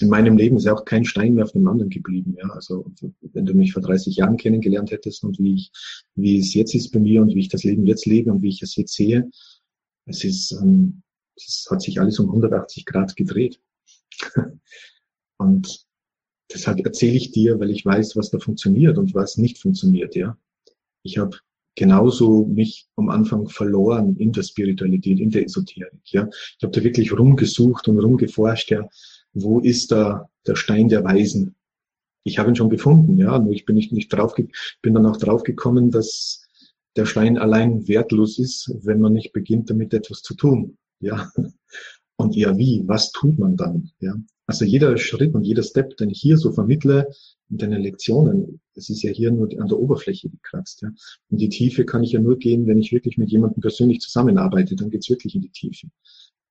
In 0.01 0.09
meinem 0.09 0.37
Leben 0.37 0.59
ist 0.59 0.65
ja 0.65 0.75
auch 0.75 0.85
kein 0.85 1.07
Stein 1.07 1.35
mehr 1.35 1.45
auf 1.45 1.53
dem 1.53 1.67
anderen 1.67 1.91
geblieben. 1.91 2.37
Ja. 2.39 2.51
Also 2.51 2.91
wenn 3.21 3.47
du 3.47 3.55
mich 3.55 3.73
vor 3.73 3.83
30 3.83 4.17
Jahren 4.17 4.37
kennengelernt 4.37 4.91
hättest 4.91 5.25
und 5.25 5.39
wie 5.39 5.55
ich, 5.55 5.71
wie 6.15 6.39
es 6.39 6.55
jetzt 6.55 6.75
ist 6.75 6.91
bei 6.91 7.01
mir 7.01 7.23
und 7.23 7.35
wie 7.35 7.41
ich 7.41 7.49
das 7.49 7.65
Leben 7.65 7.87
jetzt 7.87 8.07
lebe 8.07 8.31
und 8.31 8.43
wie 8.43 8.49
ich 8.49 8.63
es 8.63 8.77
jetzt 8.77 8.95
sehe, 8.95 9.31
es 10.07 10.25
ist, 10.25 10.53
ähm, 10.53 11.03
es 11.37 11.67
hat 11.71 11.83
sich 11.83 12.01
alles 12.01 12.19
um 12.19 12.29
180 12.29 12.87
Grad 12.87 13.17
gedreht. 13.17 13.61
und 15.39 15.87
deshalb 16.53 16.85
erzähle 16.85 17.17
ich 17.17 17.33
dir, 17.33 17.59
weil 17.59 17.71
ich 17.71 17.85
weiß, 17.85 18.17
was 18.17 18.31
da 18.31 18.39
funktioniert 18.39 18.99
und 18.99 19.15
was 19.15 19.37
nicht 19.37 19.59
funktioniert. 19.59 20.15
Ja, 20.15 20.39
ich 21.03 21.19
habe 21.19 21.39
genauso 21.77 22.47
mich 22.47 22.89
am 22.97 23.11
Anfang 23.11 23.49
verloren 23.49 24.17
in 24.17 24.33
der 24.33 24.43
Spiritualität, 24.43 25.21
in 25.21 25.31
der 25.31 25.45
Esoterik. 25.45 26.01
Ja, 26.07 26.29
ich 26.33 26.63
habe 26.63 26.73
da 26.73 26.83
wirklich 26.83 27.17
rumgesucht 27.17 27.87
und 27.87 28.01
rumgeforscht. 28.01 28.71
Ja, 28.71 28.89
wo 29.33 29.61
ist 29.61 29.93
da 29.93 30.29
der 30.47 30.57
Stein 30.57 30.89
der 30.89 31.05
Weisen? 31.05 31.55
Ich 32.25 32.39
habe 32.39 32.51
ihn 32.51 32.57
schon 32.57 32.71
gefunden. 32.71 33.19
Ja, 33.19 33.39
nur 33.39 33.53
ich 33.53 33.67
bin 33.67 33.77
nicht 33.77 33.93
nicht 33.93 34.13
drauf, 34.13 34.35
bin 34.35 34.95
dann 34.95 35.07
auch 35.07 35.19
draufgekommen, 35.19 35.91
dass 35.91 36.49
der 36.97 37.05
Stein 37.05 37.39
allein 37.39 37.87
wertlos 37.87 38.39
ist, 38.39 38.73
wenn 38.83 39.01
man 39.01 39.13
nicht 39.13 39.33
beginnt, 39.33 39.71
damit 39.71 39.93
etwas 39.95 40.23
zu 40.23 40.35
tun. 40.35 40.79
Ja, 40.99 41.31
und 42.17 42.35
ja, 42.35 42.57
wie? 42.57 42.83
Was 42.87 43.13
tut 43.13 43.39
man 43.39 43.57
dann? 43.57 43.91
Ja, 44.01 44.15
also 44.47 44.65
jeder 44.65 44.97
Schritt 44.97 45.35
und 45.35 45.43
jeder 45.43 45.65
Step, 45.65 45.97
den 45.97 46.11
ich 46.11 46.21
hier 46.21 46.39
so 46.39 46.53
vermittle 46.53 47.09
in 47.51 47.59
deinen 47.59 47.83
Lektionen, 47.83 48.61
es 48.75 48.89
ist 48.91 49.03
ja 49.03 49.11
hier 49.11 49.33
nur 49.33 49.49
an 49.61 49.69
der 49.69 49.79
Oberfläche 49.79 50.31
gekratzt. 50.31 50.83
Ja. 50.83 50.91
In 51.31 51.39
die 51.39 51.49
Tiefe 51.49 51.85
kann 51.85 52.05
ich 52.05 52.13
ja 52.13 52.21
nur 52.21 52.39
gehen, 52.39 52.67
wenn 52.67 52.79
ich 52.79 52.93
wirklich 52.93 53.19
mit 53.19 53.31
jemandem 53.31 53.61
persönlich 53.61 54.01
zusammenarbeite. 54.01 54.77
Dann 54.77 54.91
geht's 54.91 55.11
wirklich 55.11 55.35
in 55.35 55.43
die 55.43 55.51
Tiefe. 55.51 55.89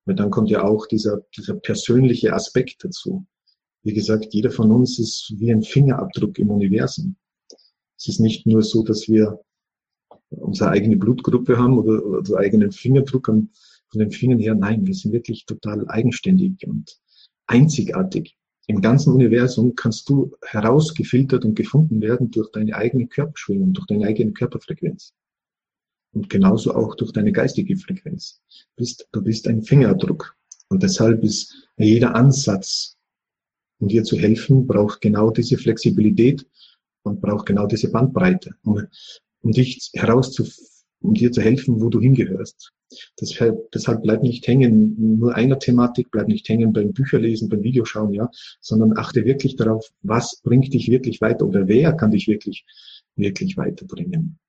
Weil 0.04 0.16
dann 0.16 0.30
kommt 0.30 0.50
ja 0.50 0.64
auch 0.64 0.88
dieser, 0.88 1.22
dieser 1.36 1.56
persönliche 1.56 2.34
Aspekt 2.34 2.84
dazu. 2.84 3.26
Wie 3.84 3.94
gesagt, 3.94 4.34
jeder 4.34 4.52
von 4.52 4.72
uns 4.72 5.00
ist 5.00 5.34
wie 5.38 5.52
ein 5.52 5.64
Fingerabdruck 5.64 6.38
im 6.38 6.50
Universum. 6.50 7.16
Es 7.98 8.08
ist 8.08 8.20
nicht 8.20 8.46
nur 8.46 8.62
so, 8.62 8.84
dass 8.84 9.08
wir 9.08 9.40
unsere 10.30 10.70
eigene 10.70 10.98
Blutgruppe 10.98 11.58
haben 11.58 11.78
oder, 11.78 12.04
unseren 12.04 12.40
eigenen 12.40 12.72
Fingerdruck 12.72 13.28
von 13.28 13.50
den 13.94 14.12
Fingern 14.12 14.40
her. 14.40 14.56
Nein, 14.56 14.86
wir 14.86 14.94
sind 14.94 15.14
wirklich 15.14 15.46
total 15.46 15.88
eigenständig 15.88 16.68
und 16.68 16.98
einzigartig. 17.48 18.38
Im 18.68 18.82
ganzen 18.82 19.14
Universum 19.14 19.76
kannst 19.76 20.10
du 20.10 20.36
herausgefiltert 20.44 21.46
und 21.46 21.56
gefunden 21.56 22.02
werden 22.02 22.32
durch 22.32 22.52
deine 22.52 22.76
eigene 22.76 23.08
Körperschwingung, 23.08 23.74
durch 23.74 23.86
deine 23.86 24.08
eigene 24.08 24.34
Körperfrequenz. 24.34 25.14
Und 26.14 26.30
genauso 26.30 26.74
auch 26.74 26.96
durch 26.96 27.12
deine 27.12 27.32
geistige 27.32 27.78
Frequenz. 27.78 28.42
Du 28.78 29.22
bist, 29.22 29.48
ein 29.48 29.62
Fingerabdruck. 29.62 30.36
Und 30.70 30.82
deshalb 30.82 31.24
ist 31.24 31.70
jeder 31.78 32.16
Ansatz, 32.16 32.98
um 33.80 33.90
dir 33.90 34.04
zu 34.04 34.18
helfen, 34.18 34.66
braucht 34.66 35.02
genau 35.02 35.30
diese 35.30 35.58
Flexibilität 35.58 36.48
und 37.04 37.22
braucht 37.22 37.46
genau 37.46 37.68
diese 37.68 37.92
Bandbreite, 37.92 38.56
um, 38.64 38.88
um 39.42 39.52
dich 39.52 39.92
herauszufinden 39.94 40.75
um 41.06 41.14
dir 41.14 41.32
zu 41.32 41.42
helfen, 41.42 41.82
wo 41.82 41.90
du 41.90 42.00
hingehörst. 42.00 42.72
Deshalb, 43.20 43.72
deshalb 43.72 44.04
bleib 44.04 44.24
nicht 44.24 44.48
hängen, 44.48 45.18
nur 45.20 45.36
einer 45.36 45.60
Thematik, 45.60 46.12
bleib 46.12 46.28
nicht 46.28 46.48
hängen 46.48 46.74
beim 46.74 46.94
Bücherlesen, 46.94 47.50
beim 47.50 47.64
Videoschauen, 47.64 48.14
ja, 48.14 48.30
sondern 48.62 48.98
achte 48.98 49.26
wirklich 49.26 49.56
darauf, 49.56 49.90
was 50.02 50.42
bringt 50.44 50.74
dich 50.74 50.90
wirklich 50.90 51.22
weiter 51.22 51.46
oder 51.46 51.68
wer 51.68 51.94
kann 51.94 52.12
dich 52.12 52.28
wirklich, 52.28 52.66
wirklich 53.16 53.58
weiterbringen. 53.58 54.40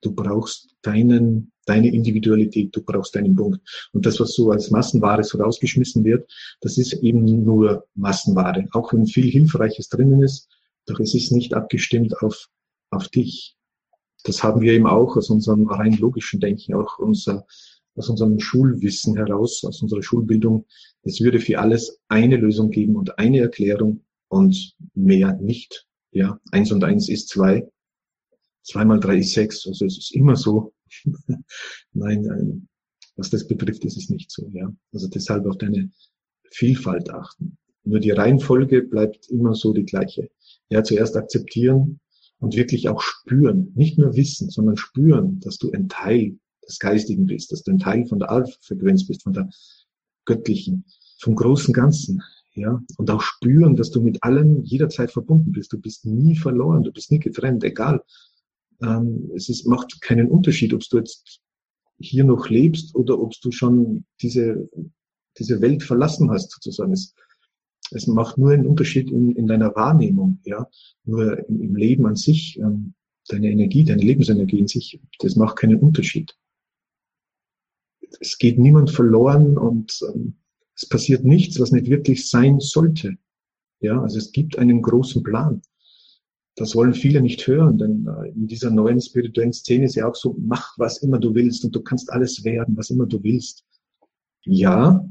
Du 0.00 0.12
brauchst 0.12 0.74
deinen, 0.82 1.52
deine 1.66 1.92
Individualität, 1.92 2.74
du 2.74 2.82
brauchst 2.82 3.14
deinen 3.14 3.36
Punkt. 3.36 3.60
Und 3.92 4.06
das, 4.06 4.18
was 4.18 4.32
so 4.32 4.50
als 4.50 4.70
Massenware 4.70 5.24
so 5.24 5.38
rausgeschmissen 5.38 6.04
wird, 6.04 6.30
das 6.60 6.78
ist 6.78 6.94
eben 6.94 7.44
nur 7.44 7.86
Massenware. 7.94 8.66
Auch 8.72 8.92
wenn 8.92 9.06
viel 9.06 9.30
Hilfreiches 9.30 9.88
drinnen 9.88 10.22
ist, 10.22 10.48
doch 10.86 11.00
es 11.00 11.14
ist 11.14 11.32
nicht 11.32 11.54
abgestimmt 11.54 12.18
auf, 12.22 12.48
auf 12.90 13.08
dich 13.08 13.56
das 14.24 14.42
haben 14.42 14.60
wir 14.60 14.72
eben 14.72 14.86
auch 14.86 15.16
aus 15.16 15.30
unserem 15.30 15.66
rein 15.68 15.92
logischen 15.98 16.40
Denken, 16.40 16.74
auch 16.74 16.98
unser, 16.98 17.46
aus 17.94 18.08
unserem 18.08 18.40
Schulwissen 18.40 19.16
heraus, 19.16 19.62
aus 19.64 19.80
unserer 19.82 20.02
Schulbildung. 20.02 20.66
Es 21.02 21.20
würde 21.20 21.40
für 21.40 21.60
alles 21.60 22.00
eine 22.08 22.36
Lösung 22.36 22.70
geben 22.70 22.96
und 22.96 23.18
eine 23.18 23.40
Erklärung 23.40 24.04
und 24.28 24.74
mehr 24.94 25.34
nicht. 25.34 25.86
Ja, 26.10 26.40
eins 26.50 26.72
und 26.72 26.82
eins 26.82 27.08
ist 27.08 27.28
zwei. 27.28 27.68
Zwei 28.62 28.84
mal 28.84 28.98
drei 28.98 29.18
ist 29.18 29.32
sechs. 29.32 29.66
Also 29.66 29.84
es 29.84 29.98
ist 29.98 30.14
immer 30.14 30.36
so. 30.36 30.72
nein, 31.92 32.22
nein, 32.22 32.68
was 33.16 33.30
das 33.30 33.46
betrifft, 33.46 33.84
ist 33.84 33.98
es 33.98 34.08
nicht 34.08 34.30
so. 34.30 34.48
Ja, 34.52 34.72
also 34.92 35.06
deshalb 35.08 35.46
auf 35.46 35.58
deine 35.58 35.90
Vielfalt 36.50 37.10
achten. 37.10 37.58
Nur 37.84 38.00
die 38.00 38.12
Reihenfolge 38.12 38.82
bleibt 38.82 39.28
immer 39.28 39.54
so 39.54 39.74
die 39.74 39.84
gleiche. 39.84 40.30
Ja, 40.70 40.82
zuerst 40.82 41.16
akzeptieren, 41.16 42.00
und 42.44 42.56
wirklich 42.56 42.88
auch 42.88 43.00
spüren, 43.00 43.72
nicht 43.74 43.98
nur 43.98 44.14
wissen, 44.16 44.50
sondern 44.50 44.76
spüren, 44.76 45.40
dass 45.40 45.56
du 45.56 45.72
ein 45.72 45.88
Teil 45.88 46.38
des 46.68 46.78
Geistigen 46.78 47.26
bist, 47.26 47.52
dass 47.52 47.62
du 47.62 47.72
ein 47.72 47.78
Teil 47.78 48.06
von 48.06 48.18
der 48.18 48.30
Alpha-Frequenz 48.30 49.06
bist, 49.06 49.22
von 49.22 49.32
der 49.32 49.48
göttlichen, 50.26 50.84
vom 51.18 51.34
großen 51.34 51.72
Ganzen, 51.72 52.22
ja, 52.54 52.80
und 52.98 53.10
auch 53.10 53.22
spüren, 53.22 53.76
dass 53.76 53.90
du 53.90 54.00
mit 54.00 54.22
allem 54.22 54.62
jederzeit 54.62 55.10
verbunden 55.10 55.52
bist. 55.52 55.72
Du 55.72 55.78
bist 55.78 56.04
nie 56.06 56.36
verloren, 56.36 56.84
du 56.84 56.92
bist 56.92 57.10
nie 57.10 57.18
getrennt, 57.18 57.64
egal. 57.64 58.02
Ähm, 58.80 59.30
es 59.34 59.48
ist, 59.48 59.66
macht 59.66 60.00
keinen 60.02 60.28
Unterschied, 60.28 60.72
ob 60.72 60.82
du 60.88 60.98
jetzt 60.98 61.40
hier 61.98 62.24
noch 62.24 62.48
lebst 62.48 62.94
oder 62.94 63.18
ob 63.18 63.32
du 63.40 63.50
schon 63.50 64.04
diese, 64.20 64.68
diese 65.38 65.60
Welt 65.60 65.82
verlassen 65.82 66.30
hast, 66.30 66.52
sozusagen. 66.52 66.92
Es, 66.92 67.14
es 67.94 68.06
macht 68.06 68.38
nur 68.38 68.50
einen 68.50 68.66
Unterschied 68.66 69.10
in, 69.10 69.32
in 69.36 69.46
deiner 69.46 69.74
Wahrnehmung, 69.74 70.40
ja. 70.44 70.68
Nur 71.04 71.48
im, 71.48 71.62
im 71.62 71.76
Leben 71.76 72.06
an 72.06 72.16
sich 72.16 72.58
ähm, 72.58 72.94
deine 73.28 73.50
Energie, 73.50 73.84
deine 73.84 74.02
Lebensenergie 74.02 74.58
in 74.58 74.68
sich, 74.68 75.00
das 75.20 75.36
macht 75.36 75.56
keinen 75.56 75.78
Unterschied. 75.78 76.36
Es 78.20 78.38
geht 78.38 78.58
niemand 78.58 78.90
verloren 78.90 79.56
und 79.56 80.00
ähm, 80.12 80.34
es 80.76 80.86
passiert 80.86 81.24
nichts, 81.24 81.58
was 81.60 81.72
nicht 81.72 81.88
wirklich 81.88 82.28
sein 82.28 82.60
sollte. 82.60 83.16
Ja, 83.80 84.00
also 84.00 84.18
es 84.18 84.32
gibt 84.32 84.58
einen 84.58 84.82
großen 84.82 85.22
Plan. 85.22 85.62
Das 86.56 86.74
wollen 86.74 86.94
viele 86.94 87.20
nicht 87.20 87.46
hören, 87.46 87.78
denn 87.78 88.06
äh, 88.06 88.28
in 88.28 88.46
dieser 88.46 88.70
neuen 88.70 89.00
spirituellen 89.00 89.52
Szene 89.52 89.86
ist 89.86 89.96
ja 89.96 90.08
auch 90.08 90.14
so, 90.14 90.36
mach 90.38 90.78
was 90.78 90.98
immer 90.98 91.18
du 91.18 91.34
willst 91.34 91.64
und 91.64 91.74
du 91.74 91.80
kannst 91.80 92.10
alles 92.10 92.44
werden, 92.44 92.76
was 92.76 92.90
immer 92.90 93.06
du 93.06 93.22
willst. 93.22 93.64
Ja, 94.44 95.04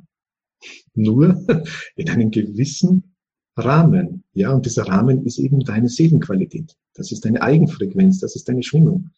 nur 0.93 1.45
in 1.95 2.10
einem 2.10 2.32
gewissen 2.32 3.15
Rahmen. 3.58 4.23
Ja, 4.34 4.52
und 4.52 4.65
dieser 4.65 4.88
Rahmen 4.88 5.26
ist 5.26 5.38
eben 5.38 5.60
deine 5.60 5.89
Seelenqualität. 5.89 6.76
Das 6.95 7.12
ist 7.12 7.26
deine 7.26 7.41
Eigenfrequenz, 7.41 8.19
das 8.19 8.36
ist 8.36 8.47
deine 8.49 8.63
Schwingung. 8.63 9.10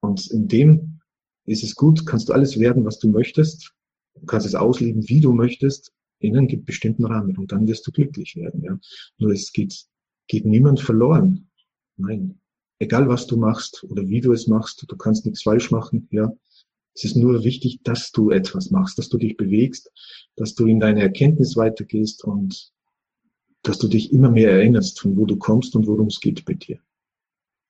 Und 0.00 0.30
in 0.30 0.48
dem 0.48 1.00
ist 1.44 1.64
es 1.64 1.74
gut, 1.74 2.06
kannst 2.06 2.28
du 2.28 2.32
alles 2.32 2.58
werden, 2.58 2.84
was 2.84 2.98
du 2.98 3.08
möchtest. 3.08 3.72
Du 4.14 4.26
kannst 4.26 4.46
es 4.46 4.54
ausleben, 4.54 5.08
wie 5.08 5.20
du 5.20 5.32
möchtest, 5.32 5.92
in 6.18 6.36
einem 6.36 6.64
bestimmten 6.64 7.04
Rahmen. 7.04 7.36
Und 7.36 7.52
dann 7.52 7.66
wirst 7.66 7.86
du 7.86 7.92
glücklich 7.92 8.36
werden. 8.36 8.62
Ja. 8.62 8.78
Nur 9.18 9.32
es 9.32 9.52
geht, 9.52 9.86
geht 10.28 10.44
niemand 10.44 10.80
verloren. 10.80 11.48
Nein. 11.96 12.38
Egal 12.78 13.08
was 13.08 13.26
du 13.26 13.36
machst 13.36 13.84
oder 13.84 14.06
wie 14.08 14.20
du 14.20 14.32
es 14.32 14.48
machst, 14.48 14.84
du 14.86 14.96
kannst 14.96 15.24
nichts 15.24 15.42
falsch 15.42 15.70
machen. 15.70 16.08
Ja. 16.10 16.32
Es 16.94 17.04
ist 17.04 17.16
nur 17.16 17.44
wichtig, 17.44 17.80
dass 17.84 18.12
du 18.12 18.30
etwas 18.30 18.70
machst, 18.70 18.98
dass 18.98 19.08
du 19.08 19.18
dich 19.18 19.36
bewegst, 19.36 19.90
dass 20.36 20.54
du 20.54 20.66
in 20.66 20.80
deine 20.80 21.00
Erkenntnis 21.00 21.56
weitergehst 21.56 22.24
und 22.24 22.72
dass 23.62 23.78
du 23.78 23.88
dich 23.88 24.12
immer 24.12 24.30
mehr 24.30 24.50
erinnerst, 24.50 25.00
von 25.00 25.16
wo 25.16 25.24
du 25.24 25.36
kommst 25.36 25.74
und 25.76 25.86
worum 25.86 26.08
es 26.08 26.20
geht 26.20 26.44
bei 26.44 26.54
dir. 26.54 26.78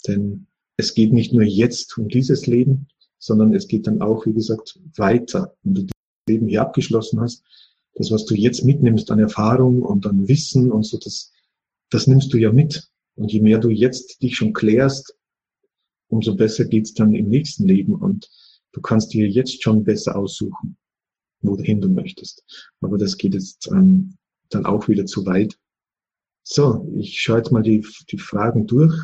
Denn 0.07 0.47
es 0.77 0.95
geht 0.95 1.13
nicht 1.13 1.33
nur 1.33 1.45
jetzt 1.45 1.97
um 1.99 2.09
dieses 2.09 2.47
Leben, 2.47 2.89
sondern 3.19 3.55
es 3.55 3.69
geht 3.69 3.87
dann 3.87 4.01
auch, 4.03 4.27
wie 4.27 4.33
gesagt, 4.33 4.81
weiter. 4.97 5.55
Wenn 5.63 5.75
du 5.75 5.83
das 5.83 5.93
Leben 6.29 6.49
hier 6.49 6.63
abgeschlossen 6.63 7.21
hast, 7.21 7.45
das, 7.95 8.11
was 8.11 8.25
du 8.25 8.35
jetzt 8.35 8.65
mitnimmst 8.65 9.11
an 9.11 9.19
Erfahrung 9.19 9.83
und 9.83 10.07
an 10.07 10.27
Wissen 10.27 10.73
und 10.73 10.85
so, 10.85 10.99
das, 10.99 11.31
das 11.91 12.07
nimmst 12.07 12.33
du 12.33 12.39
ja 12.39 12.51
mit. 12.51 12.89
Und 13.15 13.31
je 13.31 13.41
mehr 13.41 13.59
du 13.59 13.69
jetzt 13.69 14.23
dich 14.23 14.37
schon 14.37 14.55
klärst, 14.55 15.17
umso 16.09 16.35
besser 16.35 16.65
geht's 16.65 16.95
dann 16.95 17.15
im 17.15 17.29
nächsten 17.29 17.67
Leben 17.67 17.95
und 17.95 18.31
du 18.73 18.81
kannst 18.81 19.13
dir 19.13 19.29
jetzt 19.29 19.63
schon 19.63 19.85
besser 19.85 20.17
aussuchen, 20.17 20.77
wohin 21.41 21.81
du 21.81 21.89
möchtest. 21.89 22.45
Aber 22.81 22.99
das 22.99 23.17
geht 23.17 23.35
jetzt 23.35 23.69
ähm, 23.69 24.17
dann 24.49 24.67
auch 24.67 24.89
wieder 24.89 25.07
zu 25.07 25.25
weit. 25.27 25.59
So, 26.43 26.91
ich 26.97 27.21
schaue 27.21 27.39
jetzt 27.39 27.53
mal 27.53 27.63
die, 27.63 27.87
die 28.11 28.19
Fragen 28.19 28.67
durch. 28.67 28.95